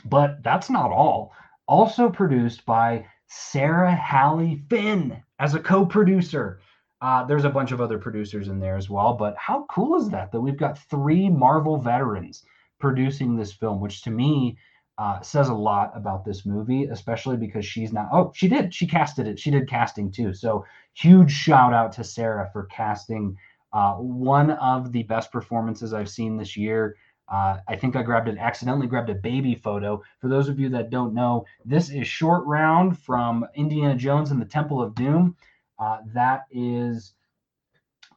[0.05, 1.33] But that's not all
[1.69, 6.61] also produced by Sarah Halley Finn as a co producer.
[7.01, 10.09] Uh, there's a bunch of other producers in there as well, but how cool is
[10.11, 10.31] that?
[10.31, 12.45] That we've got three Marvel veterans
[12.79, 14.57] producing this film, which to me
[14.99, 18.09] uh, says a lot about this movie, especially because she's not.
[18.13, 18.75] Oh, she did.
[18.75, 19.39] She casted it.
[19.39, 20.33] She did casting too.
[20.35, 23.37] So huge shout out to Sarah for casting
[23.73, 26.97] uh, one of the best performances I've seen this year.
[27.29, 30.03] Uh, I think I grabbed it, accidentally grabbed a baby photo.
[30.21, 34.41] For those of you that don't know, this is Short Round from Indiana Jones and
[34.41, 35.37] the Temple of Doom.
[35.79, 37.15] Uh, that is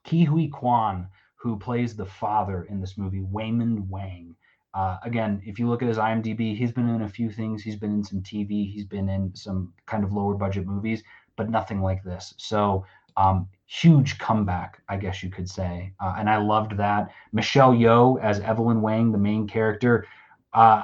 [0.05, 4.35] Ke Huy Quan, who plays the father in this movie, Waymond Wang.
[4.73, 7.63] Uh, again, if you look at his IMDb, he's been in a few things.
[7.63, 8.69] He's been in some TV.
[8.69, 11.01] He's been in some kind of lower budget movies,
[11.37, 12.33] but nothing like this.
[12.37, 12.85] So
[13.15, 15.93] um, huge comeback, I guess you could say.
[15.99, 17.11] Uh, and I loved that.
[17.33, 20.07] Michelle Yeoh as Evelyn Wang, the main character.
[20.53, 20.83] Uh,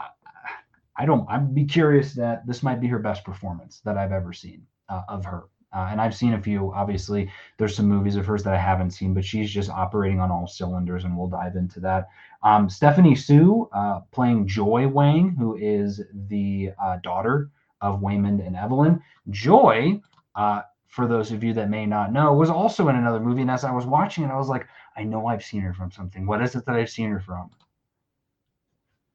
[0.97, 1.27] I don't.
[1.29, 5.01] I'd be curious that this might be her best performance that I've ever seen uh,
[5.07, 5.45] of her.
[5.73, 6.73] Uh, and I've seen a few.
[6.73, 10.29] Obviously, there's some movies of hers that I haven't seen, but she's just operating on
[10.29, 12.09] all cylinders, and we'll dive into that.
[12.43, 18.55] Um, Stephanie Hsu uh, playing Joy Wang, who is the uh, daughter of Waymond and
[18.55, 19.01] Evelyn.
[19.29, 20.01] Joy,
[20.35, 23.41] uh, for those of you that may not know, was also in another movie.
[23.41, 25.89] And as I was watching it, I was like, I know I've seen her from
[25.89, 26.27] something.
[26.27, 27.49] What is it that I've seen her from?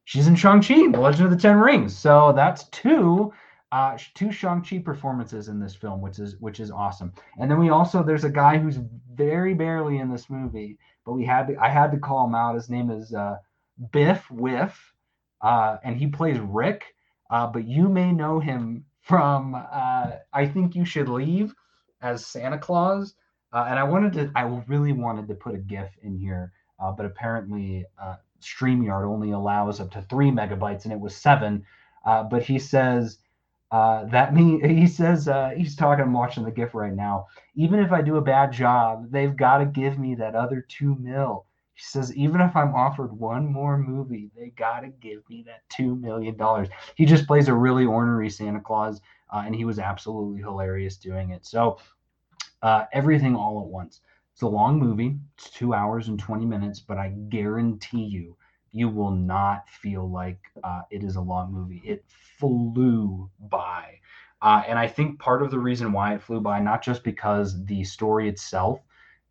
[0.04, 1.96] She's in Shang-Chi, The Legend of the Ten Rings.
[1.96, 3.32] So that's two
[3.72, 7.12] uh, two Shang-Chi performances in this film, which is which is awesome.
[7.38, 8.78] And then we also there's a guy who's
[9.12, 12.54] very barely in this movie, but we had to, I had to call him out.
[12.54, 13.36] His name is uh,
[13.92, 14.72] Biff Wiff,
[15.42, 16.94] uh, and he plays Rick.
[17.28, 21.52] Uh, but you may know him from uh, I think you should leave
[22.02, 23.14] as Santa Claus.
[23.52, 26.52] Uh, and I wanted to I really wanted to put a GIF in here,
[26.96, 31.64] but apparently uh, StreamYard only allows up to three megabytes, and it was seven.
[32.04, 33.18] but he says
[33.70, 37.80] uh, that me he says uh, he's talking i'm watching the gif right now even
[37.80, 41.46] if i do a bad job they've got to give me that other two mil
[41.74, 45.62] he says even if i'm offered one more movie they got to give me that
[45.68, 49.00] two million dollars he just plays a really ornery santa claus
[49.32, 51.78] uh, and he was absolutely hilarious doing it so
[52.62, 54.00] uh, everything all at once
[54.32, 58.36] it's a long movie it's two hours and 20 minutes but i guarantee you
[58.76, 61.82] you will not feel like uh, it is a long movie.
[61.82, 62.04] It
[62.38, 63.98] flew by.
[64.42, 67.64] Uh, and I think part of the reason why it flew by, not just because
[67.64, 68.80] the story itself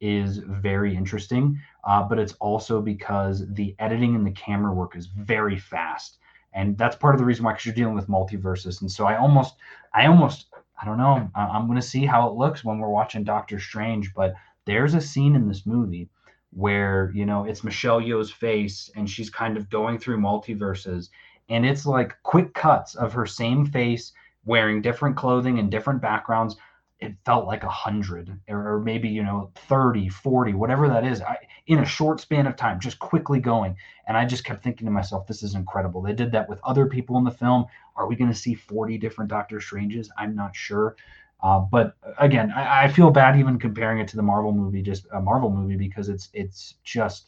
[0.02, 5.06] is very interesting, uh, but it's also because the editing and the camera work is
[5.06, 6.18] very fast.
[6.56, 8.82] And that's part of the reason why, because you're dealing with multiverses.
[8.82, 9.56] And so I almost,
[9.94, 10.48] I almost,
[10.82, 14.14] I don't know, I'm going to see how it looks when we're watching Doctor Strange,
[14.14, 14.34] but
[14.66, 16.10] there's a scene in this movie
[16.56, 21.10] where you know it's Michelle Yeoh's face and she's kind of going through multiverses
[21.50, 24.14] and it's like quick cuts of her same face
[24.46, 26.56] wearing different clothing and different backgrounds
[27.00, 31.38] it felt like a hundred or, maybe you know 30 40 whatever that is I,
[31.68, 33.76] in a short span of time just quickly going.
[34.08, 36.02] And i just kept thinking to myself this is incredible.
[36.02, 37.66] They did that with other people in the film.
[37.96, 40.12] Are we going to see 40 different doctor stranges?
[40.18, 40.96] I'm not sure.
[41.42, 45.06] Uh, but again, I, I, feel bad even comparing it to the Marvel movie, just
[45.14, 47.28] a Marvel movie, because it's it's just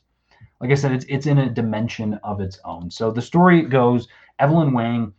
[0.59, 2.89] like I said, it's it's in a dimension of its own.
[2.89, 4.07] So the story goes:
[4.39, 5.13] Evelyn Wang,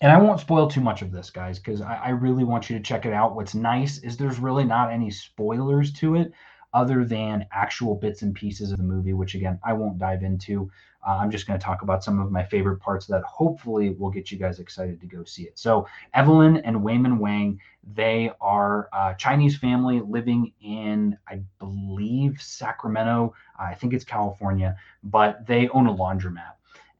[0.00, 2.76] and I won't spoil too much of this, guys, because I, I really want you
[2.76, 3.34] to check it out.
[3.34, 6.32] What's nice is there's really not any spoilers to it,
[6.72, 10.70] other than actual bits and pieces of the movie, which again I won't dive into.
[11.06, 14.10] Uh, I'm just going to talk about some of my favorite parts that hopefully will
[14.10, 15.58] get you guys excited to go see it.
[15.58, 17.58] So, Evelyn and Waymond Wang,
[17.94, 23.34] they are a Chinese family living in, I believe, Sacramento.
[23.58, 26.52] I think it's California, but they own a laundromat.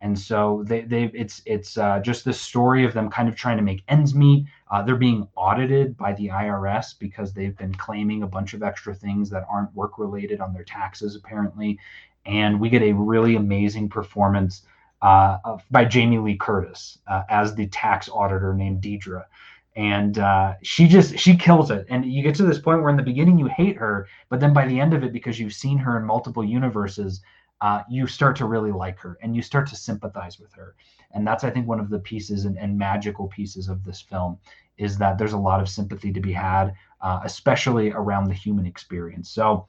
[0.03, 3.59] And so they, they it's it's uh, just this story of them kind of trying
[3.59, 4.47] to make ends meet.
[4.71, 8.95] Uh, they're being audited by the IRS because they've been claiming a bunch of extra
[8.95, 11.79] things that aren't work related on their taxes apparently,
[12.25, 14.63] and we get a really amazing performance
[15.03, 19.25] uh, of, by Jamie Lee Curtis uh, as the tax auditor named Deidre.
[19.77, 21.87] And uh, she just she kills it.
[21.89, 24.53] And you get to this point where in the beginning you hate her, but then
[24.53, 27.21] by the end of it, because you've seen her in multiple universes,
[27.61, 30.75] uh, you start to really like her and you start to sympathize with her.
[31.13, 34.39] And that's I think one of the pieces and, and magical pieces of this film
[34.79, 38.67] is that there's a lot of sympathy to be had, uh, especially around the human
[38.67, 39.31] experience.
[39.31, 39.67] So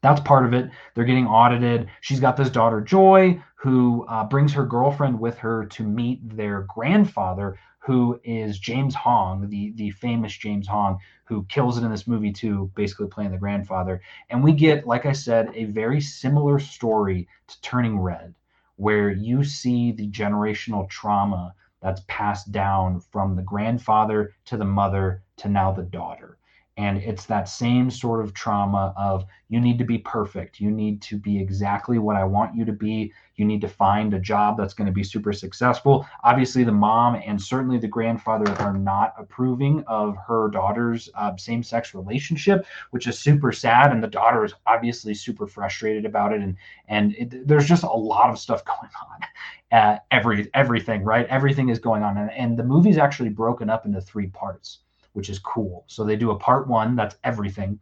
[0.00, 0.70] that's part of it.
[0.94, 1.88] They're getting audited.
[2.00, 6.66] She's got this daughter, Joy, who uh, brings her girlfriend with her to meet their
[6.74, 12.06] grandfather, who is James Hong, the, the famous James Hong, who kills it in this
[12.06, 14.00] movie too, basically playing the grandfather.
[14.30, 18.34] And we get, like I said, a very similar story to Turning Red,
[18.76, 25.24] where you see the generational trauma that's passed down from the grandfather to the mother
[25.38, 26.38] to now the daughter
[26.82, 30.58] and it's that same sort of trauma of you need to be perfect.
[30.58, 33.12] You need to be exactly what i want you to be.
[33.36, 36.04] You need to find a job that's going to be super successful.
[36.24, 41.94] Obviously the mom and certainly the grandfather are not approving of her daughter's uh, same-sex
[41.94, 43.92] relationship which is super sad.
[43.92, 46.40] And the daughter is obviously super frustrated about it.
[46.40, 46.56] And
[46.88, 51.26] and it, there's just a lot of stuff going on uh, every everything right?
[51.28, 52.16] Everything is going on.
[52.18, 54.80] And, and the movie's actually broken up into three parts
[55.12, 55.84] which is cool.
[55.86, 57.78] So they do a part one that's everything,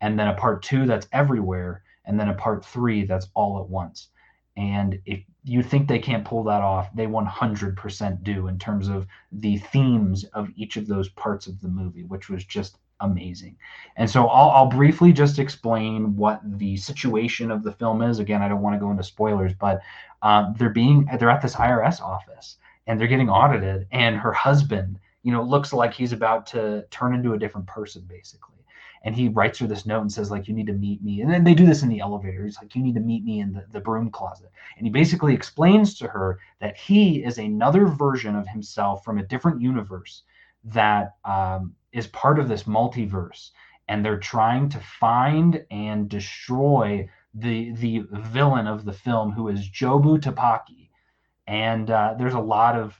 [0.00, 3.68] and then a part two that's everywhere, and then a part three that's all at
[3.68, 4.08] once.
[4.56, 9.06] And if you think they can't pull that off, they 100% do in terms of
[9.32, 13.56] the themes of each of those parts of the movie, which was just amazing.
[13.96, 18.18] And so I'll, I'll briefly just explain what the situation of the film is.
[18.18, 19.80] Again, I don't want to go into spoilers, but
[20.22, 22.56] um, they're being they're at this IRS office
[22.86, 27.14] and they're getting audited, and her husband, you know, looks like he's about to turn
[27.14, 28.56] into a different person, basically.
[29.02, 31.22] And he writes her this note and says like you need to meet me.
[31.22, 32.44] And then they do this in the elevator.
[32.44, 34.50] He's like you need to meet me in the, the broom closet.
[34.76, 39.22] And he basically explains to her that he is another version of himself from a
[39.22, 40.22] different universe
[40.64, 43.50] that um, is part of this multiverse.
[43.88, 49.70] And they're trying to find and destroy the the villain of the film who is
[49.70, 50.89] jobu tupaki
[51.50, 52.96] and uh, there's a lot of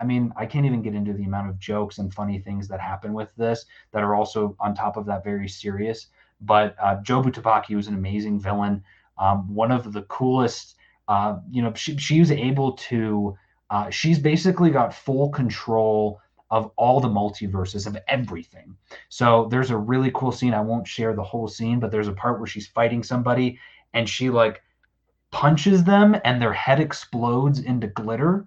[0.00, 2.80] i mean i can't even get into the amount of jokes and funny things that
[2.80, 6.06] happen with this that are also on top of that very serious.
[6.40, 8.82] But uh, jobu tupaki was an amazing villain.
[9.18, 10.76] Um, one of the coolest
[11.08, 13.36] uh, you know she, she was able to
[13.68, 16.20] uh, she's basically got full control
[16.50, 18.74] of all the multiverses of everything.
[19.10, 20.54] So there's a really cool scene.
[20.54, 23.58] I won't share the whole scene but there's a part where she's fighting somebody
[23.92, 24.62] and she like
[25.30, 28.46] punches them and their head explodes into glitter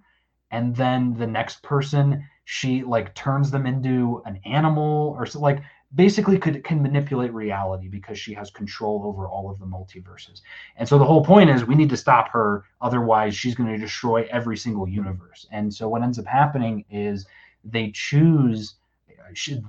[0.50, 5.60] and then the next person she like turns them into an animal or so like
[5.94, 10.40] basically could can manipulate reality because she has control over all of the multiverses.
[10.76, 13.78] And so the whole point is we need to stop her otherwise she's going to
[13.78, 15.46] destroy every single universe.
[15.52, 17.26] And so what ends up happening is
[17.64, 18.74] they choose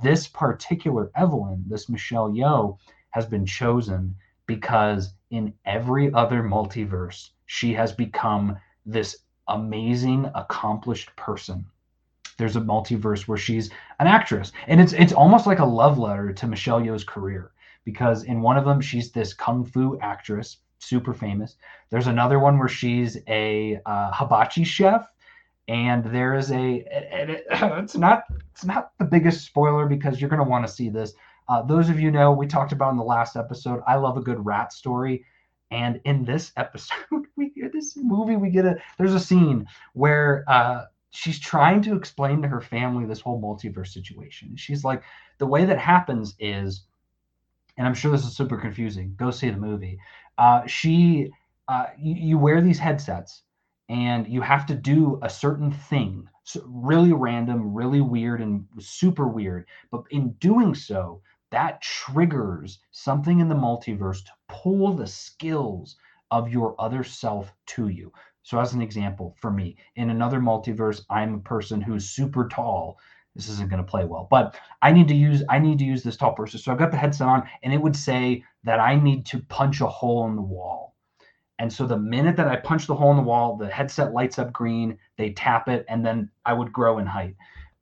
[0.03, 2.78] this particular Evelyn, this Michelle Yeoh
[3.11, 4.16] has been chosen
[4.47, 9.17] because in every other multiverse, she has become this
[9.47, 11.65] amazing, accomplished person.
[12.38, 13.69] There's a multiverse where she's
[13.99, 17.51] an actress, and it's it's almost like a love letter to Michelle Yeoh's career
[17.86, 21.55] because in one of them she's this kung fu actress, super famous.
[21.89, 25.07] There's another one where she's a uh, hibachi chef,
[25.67, 30.43] and there is a it, it's not it's not the biggest spoiler because you're to
[30.43, 31.13] want to see this
[31.47, 34.21] uh, those of you know, we talked about in the last episode, I love a
[34.21, 35.25] good rat story.
[35.71, 40.43] And in this episode, we get this movie, we get a there's a scene where
[40.47, 44.55] uh, she's trying to explain to her family this whole multiverse situation.
[44.55, 45.01] She's like,
[45.37, 46.83] the way that happens is,
[47.77, 49.15] and I'm sure this is super confusing.
[49.17, 49.99] Go see the movie.
[50.37, 51.31] Uh, she,
[51.67, 53.43] uh, you, you wear these headsets,
[53.89, 56.27] and you have to do a certain thing.
[56.43, 59.65] So really random, really weird, and super weird.
[59.91, 61.21] But in doing so,
[61.51, 65.97] that triggers something in the multiverse to pull the skills
[66.31, 68.11] of your other self to you.
[68.43, 72.99] So, as an example, for me, in another multiverse, I'm a person who's super tall.
[73.35, 76.03] This isn't going to play well, but I need to use I need to use
[76.03, 76.59] this tall person.
[76.59, 79.81] So I've got the headset on, and it would say that I need to punch
[79.81, 80.95] a hole in the wall.
[81.59, 84.39] And so the minute that I punch the hole in the wall, the headset lights
[84.39, 84.97] up green.
[85.17, 87.35] They tap it, and then I would grow in height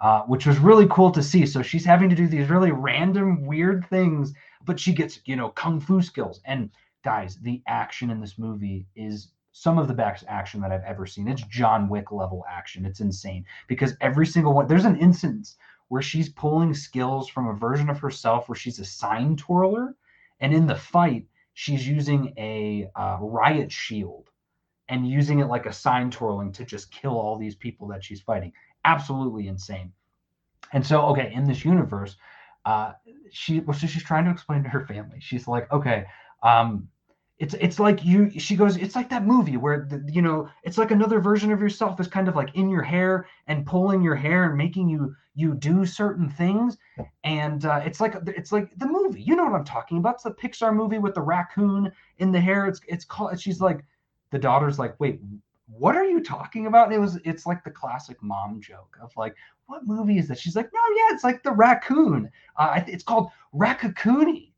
[0.03, 1.45] uh, which was really cool to see.
[1.45, 4.33] So she's having to do these really random, weird things,
[4.65, 6.41] but she gets, you know, kung fu skills.
[6.43, 6.69] And
[7.05, 11.05] guys, the action in this movie is some of the best action that I've ever
[11.05, 11.29] seen.
[11.29, 12.85] It's John Wick level action.
[12.85, 15.55] It's insane because every single one, there's an instance
[15.87, 19.95] where she's pulling skills from a version of herself where she's a sign twirler.
[20.41, 24.31] And in the fight, she's using a uh, riot shield
[24.89, 28.19] and using it like a sign twirling to just kill all these people that she's
[28.19, 28.51] fighting
[28.85, 29.91] absolutely insane.
[30.73, 32.17] And so, okay, in this universe,
[32.65, 32.93] uh,
[33.31, 35.17] she well, so she's trying to explain to her family.
[35.19, 36.05] She's like, okay,
[36.41, 36.87] um,
[37.39, 38.29] it's it's like you.
[38.39, 41.59] She goes, it's like that movie where the, you know, it's like another version of
[41.59, 45.15] yourself is kind of like in your hair and pulling your hair and making you
[45.35, 46.77] you do certain things.
[47.23, 49.21] And uh, it's like it's like the movie.
[49.21, 50.15] You know what I'm talking about?
[50.15, 52.67] It's the Pixar movie with the raccoon in the hair.
[52.67, 53.39] It's it's called.
[53.39, 53.83] She's like,
[54.31, 55.19] the daughter's like, wait,
[55.77, 56.87] what are you talking about?
[56.87, 60.39] And it was it's like the classic mom joke of like, what movie is this?
[60.39, 62.29] She's like, no, yeah, it's like the raccoon.
[62.57, 64.53] Uh, it's called Raccacoonie.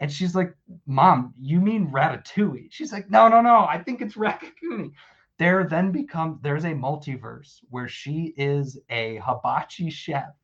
[0.00, 0.54] And she's like,
[0.86, 2.68] Mom, you mean Ratatouille?
[2.70, 4.92] She's like, No, no, no, I think it's Raccacoonie.
[5.38, 10.34] There then becomes there's a multiverse where she is a hibachi chef,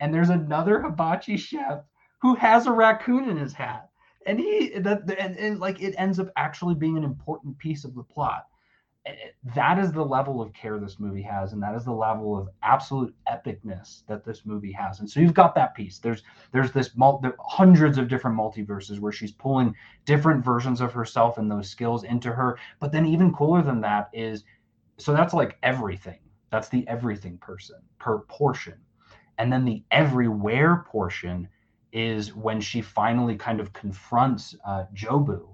[0.00, 1.84] and there's another hibachi chef
[2.20, 3.88] who has a raccoon in his hat.
[4.26, 7.94] And he that and, and like it ends up actually being an important piece of
[7.94, 8.46] the plot
[9.54, 12.48] that is the level of care this movie has and that is the level of
[12.62, 15.00] absolute epicness that this movie has.
[15.00, 15.98] And so you've got that piece.
[15.98, 16.22] There's
[16.52, 19.74] there's this mul- there hundreds of different multiverses where she's pulling
[20.04, 22.58] different versions of herself and those skills into her.
[22.78, 24.44] But then even cooler than that is
[24.98, 26.20] so that's like everything.
[26.50, 28.78] That's the everything person per portion.
[29.38, 31.48] And then the everywhere portion
[31.92, 35.48] is when she finally kind of confronts uh, jobu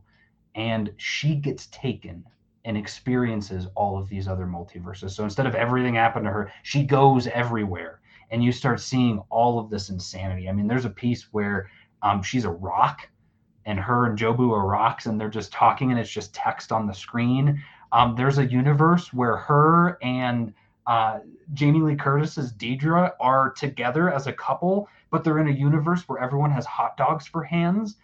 [0.55, 2.25] and she gets taken
[2.65, 5.11] and experiences all of these other multiverses.
[5.11, 8.01] So instead of everything happened to her, she goes everywhere,
[8.31, 10.49] and you start seeing all of this insanity.
[10.49, 11.71] I mean, there's a piece where
[12.03, 13.09] um, she's a rock,
[13.65, 16.87] and her and Jobu are rocks, and they're just talking, and it's just text on
[16.87, 17.63] the screen.
[17.93, 20.53] Um, there's a universe where her and
[20.87, 21.21] uh,
[21.55, 26.19] Jamie Lee Curtis's Deidre are together as a couple, but they're in a universe where
[26.19, 27.97] everyone has hot dogs for hands.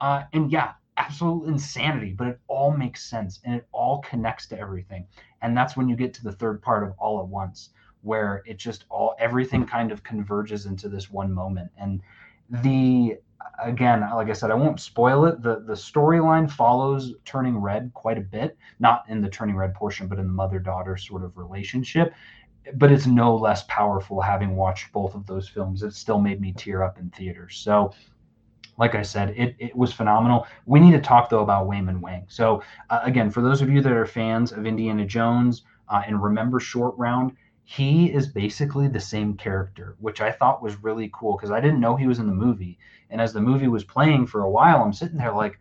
[0.00, 4.58] Uh, and yeah, absolute insanity, but it all makes sense and it all connects to
[4.58, 5.06] everything.
[5.40, 7.70] And that's when you get to the third part of All at Once,
[8.02, 9.68] where it just all everything mm.
[9.68, 11.70] kind of converges into this one moment.
[11.78, 12.02] And
[12.50, 13.18] the
[13.62, 15.42] again, like I said, I won't spoil it.
[15.42, 20.08] The the storyline follows Turning Red quite a bit, not in the Turning Red portion,
[20.08, 22.12] but in the mother daughter sort of relationship.
[22.74, 25.82] But it's no less powerful having watched both of those films.
[25.82, 27.56] It still made me tear up in theaters.
[27.56, 27.94] So,
[28.78, 30.46] like I said, it, it was phenomenal.
[30.66, 32.24] We need to talk though about Waymond Wang.
[32.28, 36.22] So, uh, again, for those of you that are fans of Indiana Jones uh, and
[36.22, 37.32] remember Short Round,
[37.64, 41.80] he is basically the same character, which I thought was really cool because I didn't
[41.80, 42.78] know he was in the movie.
[43.10, 45.58] And as the movie was playing for a while, I'm sitting there like,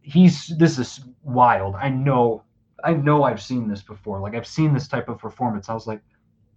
[0.00, 1.74] he's this is wild.
[1.74, 2.44] I know,
[2.84, 4.20] I know I've seen this before.
[4.20, 5.68] Like I've seen this type of performance.
[5.68, 6.00] I was like,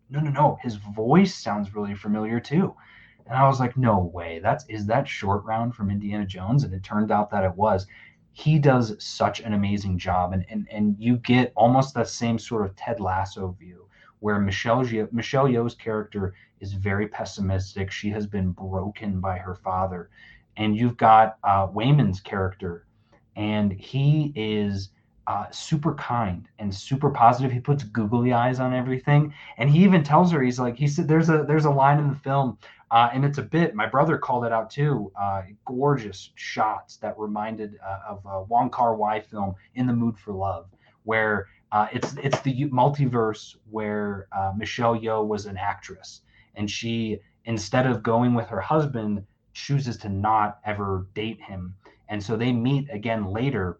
[0.09, 0.59] no, no, no.
[0.61, 2.75] His voice sounds really familiar too.
[3.27, 4.39] And I was like, no way.
[4.39, 6.63] That's is that short round from Indiana Jones?
[6.63, 7.87] And it turned out that it was.
[8.31, 12.65] He does such an amazing job, and and and you get almost that same sort
[12.65, 13.85] of Ted Lasso view
[14.19, 17.91] where Michelle Michelle Yeoh's character is very pessimistic.
[17.91, 20.09] She has been broken by her father,
[20.57, 22.85] and you've got uh, Waymond's character,
[23.35, 24.89] and he is
[25.27, 27.51] uh, super kind and super positive.
[27.51, 31.07] He puts googly eyes on everything, and he even tells her he's like he said
[31.07, 32.57] there's a there's a line in the film,
[32.95, 33.75] uh, and it's a bit.
[33.75, 35.11] My brother called it out too.
[35.19, 40.17] Uh, gorgeous shots that reminded uh, of a Wong Kar Wai film, In the Mood
[40.17, 40.69] for Love,
[41.03, 46.21] where uh, it's it's the multiverse where uh, Michelle Yeoh was an actress,
[46.55, 51.75] and she instead of going with her husband chooses to not ever date him,
[52.07, 53.77] and so they meet again later,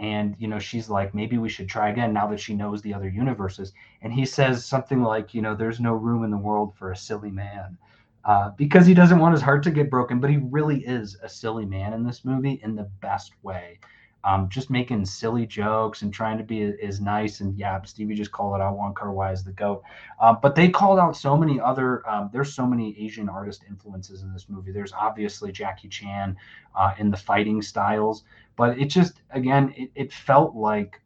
[0.00, 2.94] and you know she's like maybe we should try again now that she knows the
[2.94, 3.72] other universes,
[4.02, 6.96] and he says something like you know there's no room in the world for a
[6.96, 7.78] silly man.
[8.24, 11.28] Uh, because he doesn't want his heart to get broken, but he really is a
[11.28, 13.78] silly man in this movie in the best way
[14.24, 17.40] um, just making silly jokes and trying to be as nice.
[17.40, 18.76] And yeah, Stevie just called it out.
[18.76, 19.82] Wong Kar Wai is the goat.
[20.20, 22.06] Uh, but they called out so many other.
[22.08, 24.72] Um, there's so many Asian artist influences in this movie.
[24.72, 26.36] There's obviously Jackie Chan
[26.74, 28.24] uh, in the fighting styles,
[28.56, 31.00] but it just again it, it felt like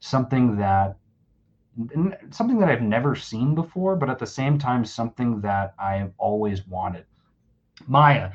[0.00, 0.96] something that
[2.30, 6.12] something that I've never seen before, but at the same time something that I have
[6.18, 7.04] always wanted.
[7.86, 8.32] Maya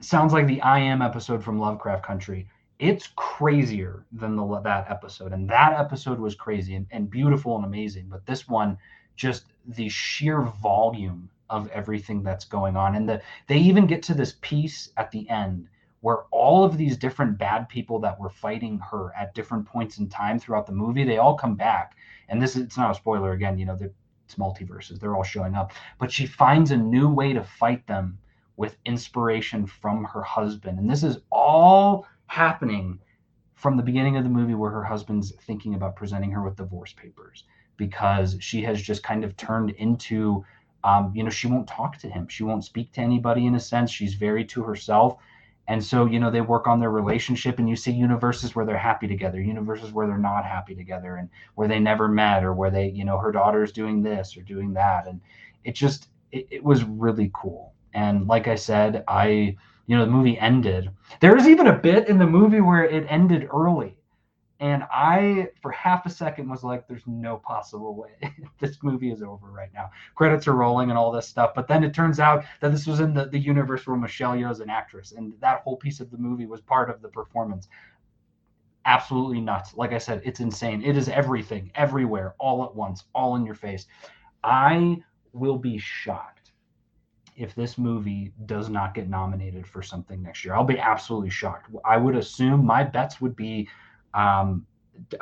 [0.00, 2.48] sounds like the I Am episode from Lovecraft Country
[2.78, 7.64] it's crazier than the that episode and that episode was crazy and, and beautiful and
[7.64, 8.76] amazing but this one
[9.16, 14.14] just the sheer volume of everything that's going on and the they even get to
[14.14, 15.68] this piece at the end
[16.06, 20.08] where all of these different bad people that were fighting her at different points in
[20.08, 21.96] time throughout the movie they all come back.
[22.28, 23.76] And this is it's not a spoiler again you know
[24.24, 25.72] it's multiverses they're all showing up.
[25.98, 28.18] But she finds a new way to fight them
[28.56, 30.78] with inspiration from her husband.
[30.78, 33.00] And this is all happening
[33.56, 36.92] from the beginning of the movie where her husband's thinking about presenting her with divorce
[36.92, 37.42] papers
[37.76, 40.44] because she has just kind of turned into
[40.84, 42.28] um, you know she won't talk to him.
[42.28, 43.90] She won't speak to anybody in a sense.
[43.90, 45.18] She's very to herself
[45.68, 48.78] and so you know they work on their relationship and you see universes where they're
[48.78, 52.70] happy together universes where they're not happy together and where they never met or where
[52.70, 55.06] they you know her daughter's doing this or doing that.
[55.06, 55.20] And
[55.64, 57.72] it just it, it was really cool.
[57.94, 59.56] And like i said i
[59.86, 60.90] you know the movie ended.
[61.20, 63.96] There's even a bit in the movie where it ended early
[64.60, 69.22] and i for half a second was like there's no possible way this movie is
[69.22, 69.90] over right now.
[70.14, 73.00] Credits are rolling and all this stuff but then it turns out that this was
[73.00, 76.10] in the, the universe where michelle yeoh is an actress and that whole piece of
[76.10, 77.68] the movie was part of the performance.
[78.84, 79.74] Absolutely nuts.
[79.74, 80.82] Like i said it's insane.
[80.82, 83.86] It is everything everywhere all at once all in your face.
[84.42, 84.98] I
[85.32, 86.52] will be shocked
[87.36, 90.54] if this movie does not get nominated for something next year.
[90.54, 91.70] I'll be absolutely shocked.
[91.84, 93.68] I would assume my bets would be
[94.16, 94.66] um,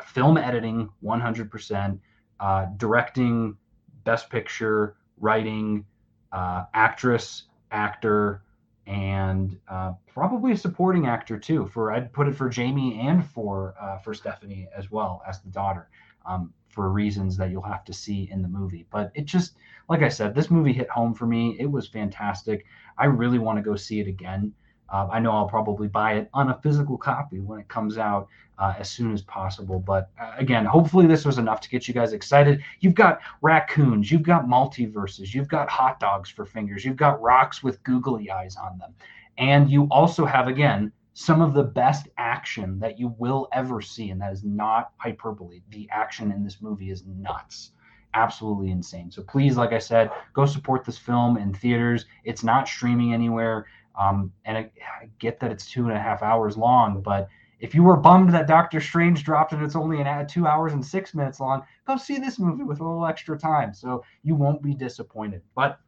[0.03, 1.99] film editing 100%,
[2.41, 3.57] uh, directing,
[4.05, 5.85] best picture, writing,
[6.33, 8.43] uh, actress, actor,
[8.87, 11.67] and uh, probably a supporting actor too.
[11.67, 15.51] For I'd put it for Jamie and for uh, for Stephanie as well as the
[15.51, 15.89] daughter.
[16.27, 18.85] Um, for reasons that you'll have to see in the movie.
[18.91, 19.55] But it just,
[19.89, 21.57] like I said, this movie hit home for me.
[21.61, 22.67] It was fantastic.
[22.99, 24.53] I really want to go see it again.
[24.95, 28.29] Uh, I know I'll probably buy it on a physical copy when it comes out
[28.59, 29.81] uh, as soon as possible.
[29.81, 32.63] But uh, again, hopefully this was enough to get you guys excited.
[32.79, 37.61] You've got raccoons, you've got multiverses, you've got hot dogs for fingers, you've got rocks
[37.61, 38.95] with googly eyes on them.
[39.37, 44.11] And you also have, again, some of the best action that you will ever see.
[44.11, 45.63] And that is not hyperbole.
[45.71, 47.73] The action in this movie is nuts.
[48.15, 49.11] Absolutely insane.
[49.11, 52.07] So please, like I said, go support this film in theaters.
[52.23, 53.67] It's not streaming anywhere.
[53.97, 54.71] Um, and I,
[55.01, 57.29] I get that it's two and a half hours long, but
[57.61, 60.85] if you were bummed that Doctor Strange dropped and it's only an two hours and
[60.85, 63.73] six minutes long, go see this movie with a little extra time.
[63.73, 65.41] So you won't be disappointed.
[65.55, 65.81] But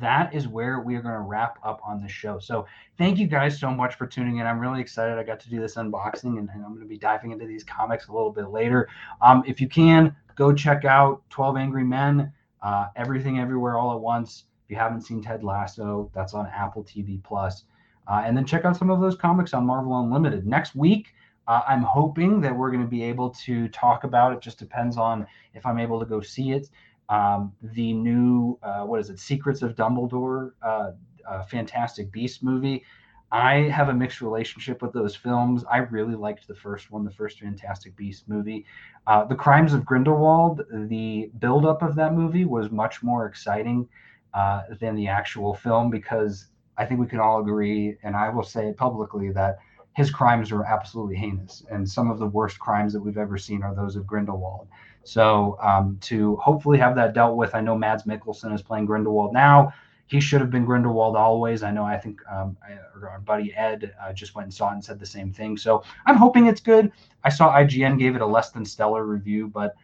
[0.00, 2.38] that is where we are going to wrap up on the show.
[2.38, 2.66] So
[2.96, 4.46] thank you guys so much for tuning in.
[4.46, 5.18] I'm really excited.
[5.18, 7.64] I got to do this unboxing and, and I'm going to be diving into these
[7.64, 8.88] comics a little bit later.
[9.20, 12.32] Um, if you can, go check out 12 Angry Men,
[12.62, 14.44] uh, Everything Everywhere All at Once.
[14.64, 17.64] If you haven't seen Ted Lasso, that's on Apple TV Plus.
[18.06, 20.46] Uh, and then check out some of those comics on Marvel Unlimited.
[20.46, 21.08] Next week,
[21.46, 24.40] uh, I'm hoping that we're going to be able to talk about it.
[24.40, 26.68] Just depends on if I'm able to go see it.
[27.08, 30.92] Um, the new, uh, what is it, Secrets of Dumbledore, uh,
[31.28, 32.84] uh, Fantastic Beast movie.
[33.30, 35.64] I have a mixed relationship with those films.
[35.70, 38.64] I really liked the first one, the first Fantastic Beast movie.
[39.06, 43.88] Uh, the Crimes of Grindelwald, the buildup of that movie was much more exciting
[44.34, 48.42] uh, than the actual film because I think we can all agree, and I will
[48.42, 49.58] say publicly, that
[49.94, 51.62] his crimes are absolutely heinous.
[51.70, 54.66] And some of the worst crimes that we've ever seen are those of Grindelwald.
[55.04, 59.32] So um, to hopefully have that dealt with, I know Mads Mikkelsen is playing Grindelwald
[59.32, 59.72] now.
[60.06, 61.62] He should have been Grindelwald always.
[61.62, 61.84] I know.
[61.84, 62.56] I think um,
[63.02, 65.56] our buddy Ed uh, just went and saw it and said the same thing.
[65.56, 66.92] So I'm hoping it's good.
[67.22, 69.76] I saw IGN gave it a less than stellar review, but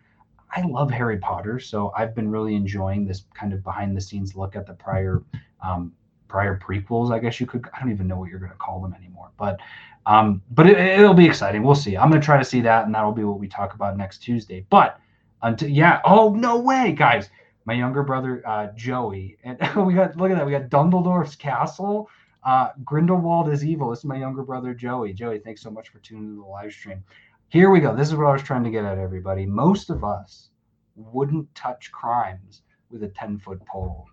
[0.55, 4.35] I love Harry Potter, so I've been really enjoying this kind of behind the scenes
[4.35, 5.23] look at the prior
[5.63, 5.93] um,
[6.29, 7.13] prior prequels.
[7.13, 7.69] I guess you could.
[7.75, 9.59] I don't even know what you're going to call them anymore, but
[10.07, 11.63] um, but it, will be exciting.
[11.63, 11.97] We'll see.
[11.97, 14.19] I'm going to try to see that, and that'll be what we talk about next
[14.19, 14.65] Tuesday.
[14.71, 14.99] But
[15.43, 17.29] until yeah, oh no way, guys!
[17.65, 20.47] My younger brother uh, Joey, and we got look at that.
[20.47, 22.09] We got Dumbledore's castle.
[22.43, 23.91] Uh, Grindelwald is evil.
[23.91, 25.13] This is my younger brother Joey.
[25.13, 27.05] Joey, thanks so much for tuning in the live stream.
[27.51, 27.97] Here we go.
[27.97, 29.45] This is what I was trying to get at, everybody.
[29.45, 30.51] Most of us
[30.95, 34.07] wouldn't touch crimes with a 10 foot pole,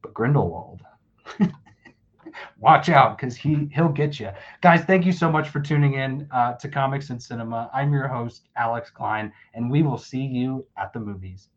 [0.00, 0.82] but Grindelwald.
[2.60, 4.84] Watch out, because he he'll get you, guys.
[4.84, 7.68] Thank you so much for tuning in uh, to Comics and Cinema.
[7.74, 11.48] I'm your host Alex Klein, and we will see you at the movies.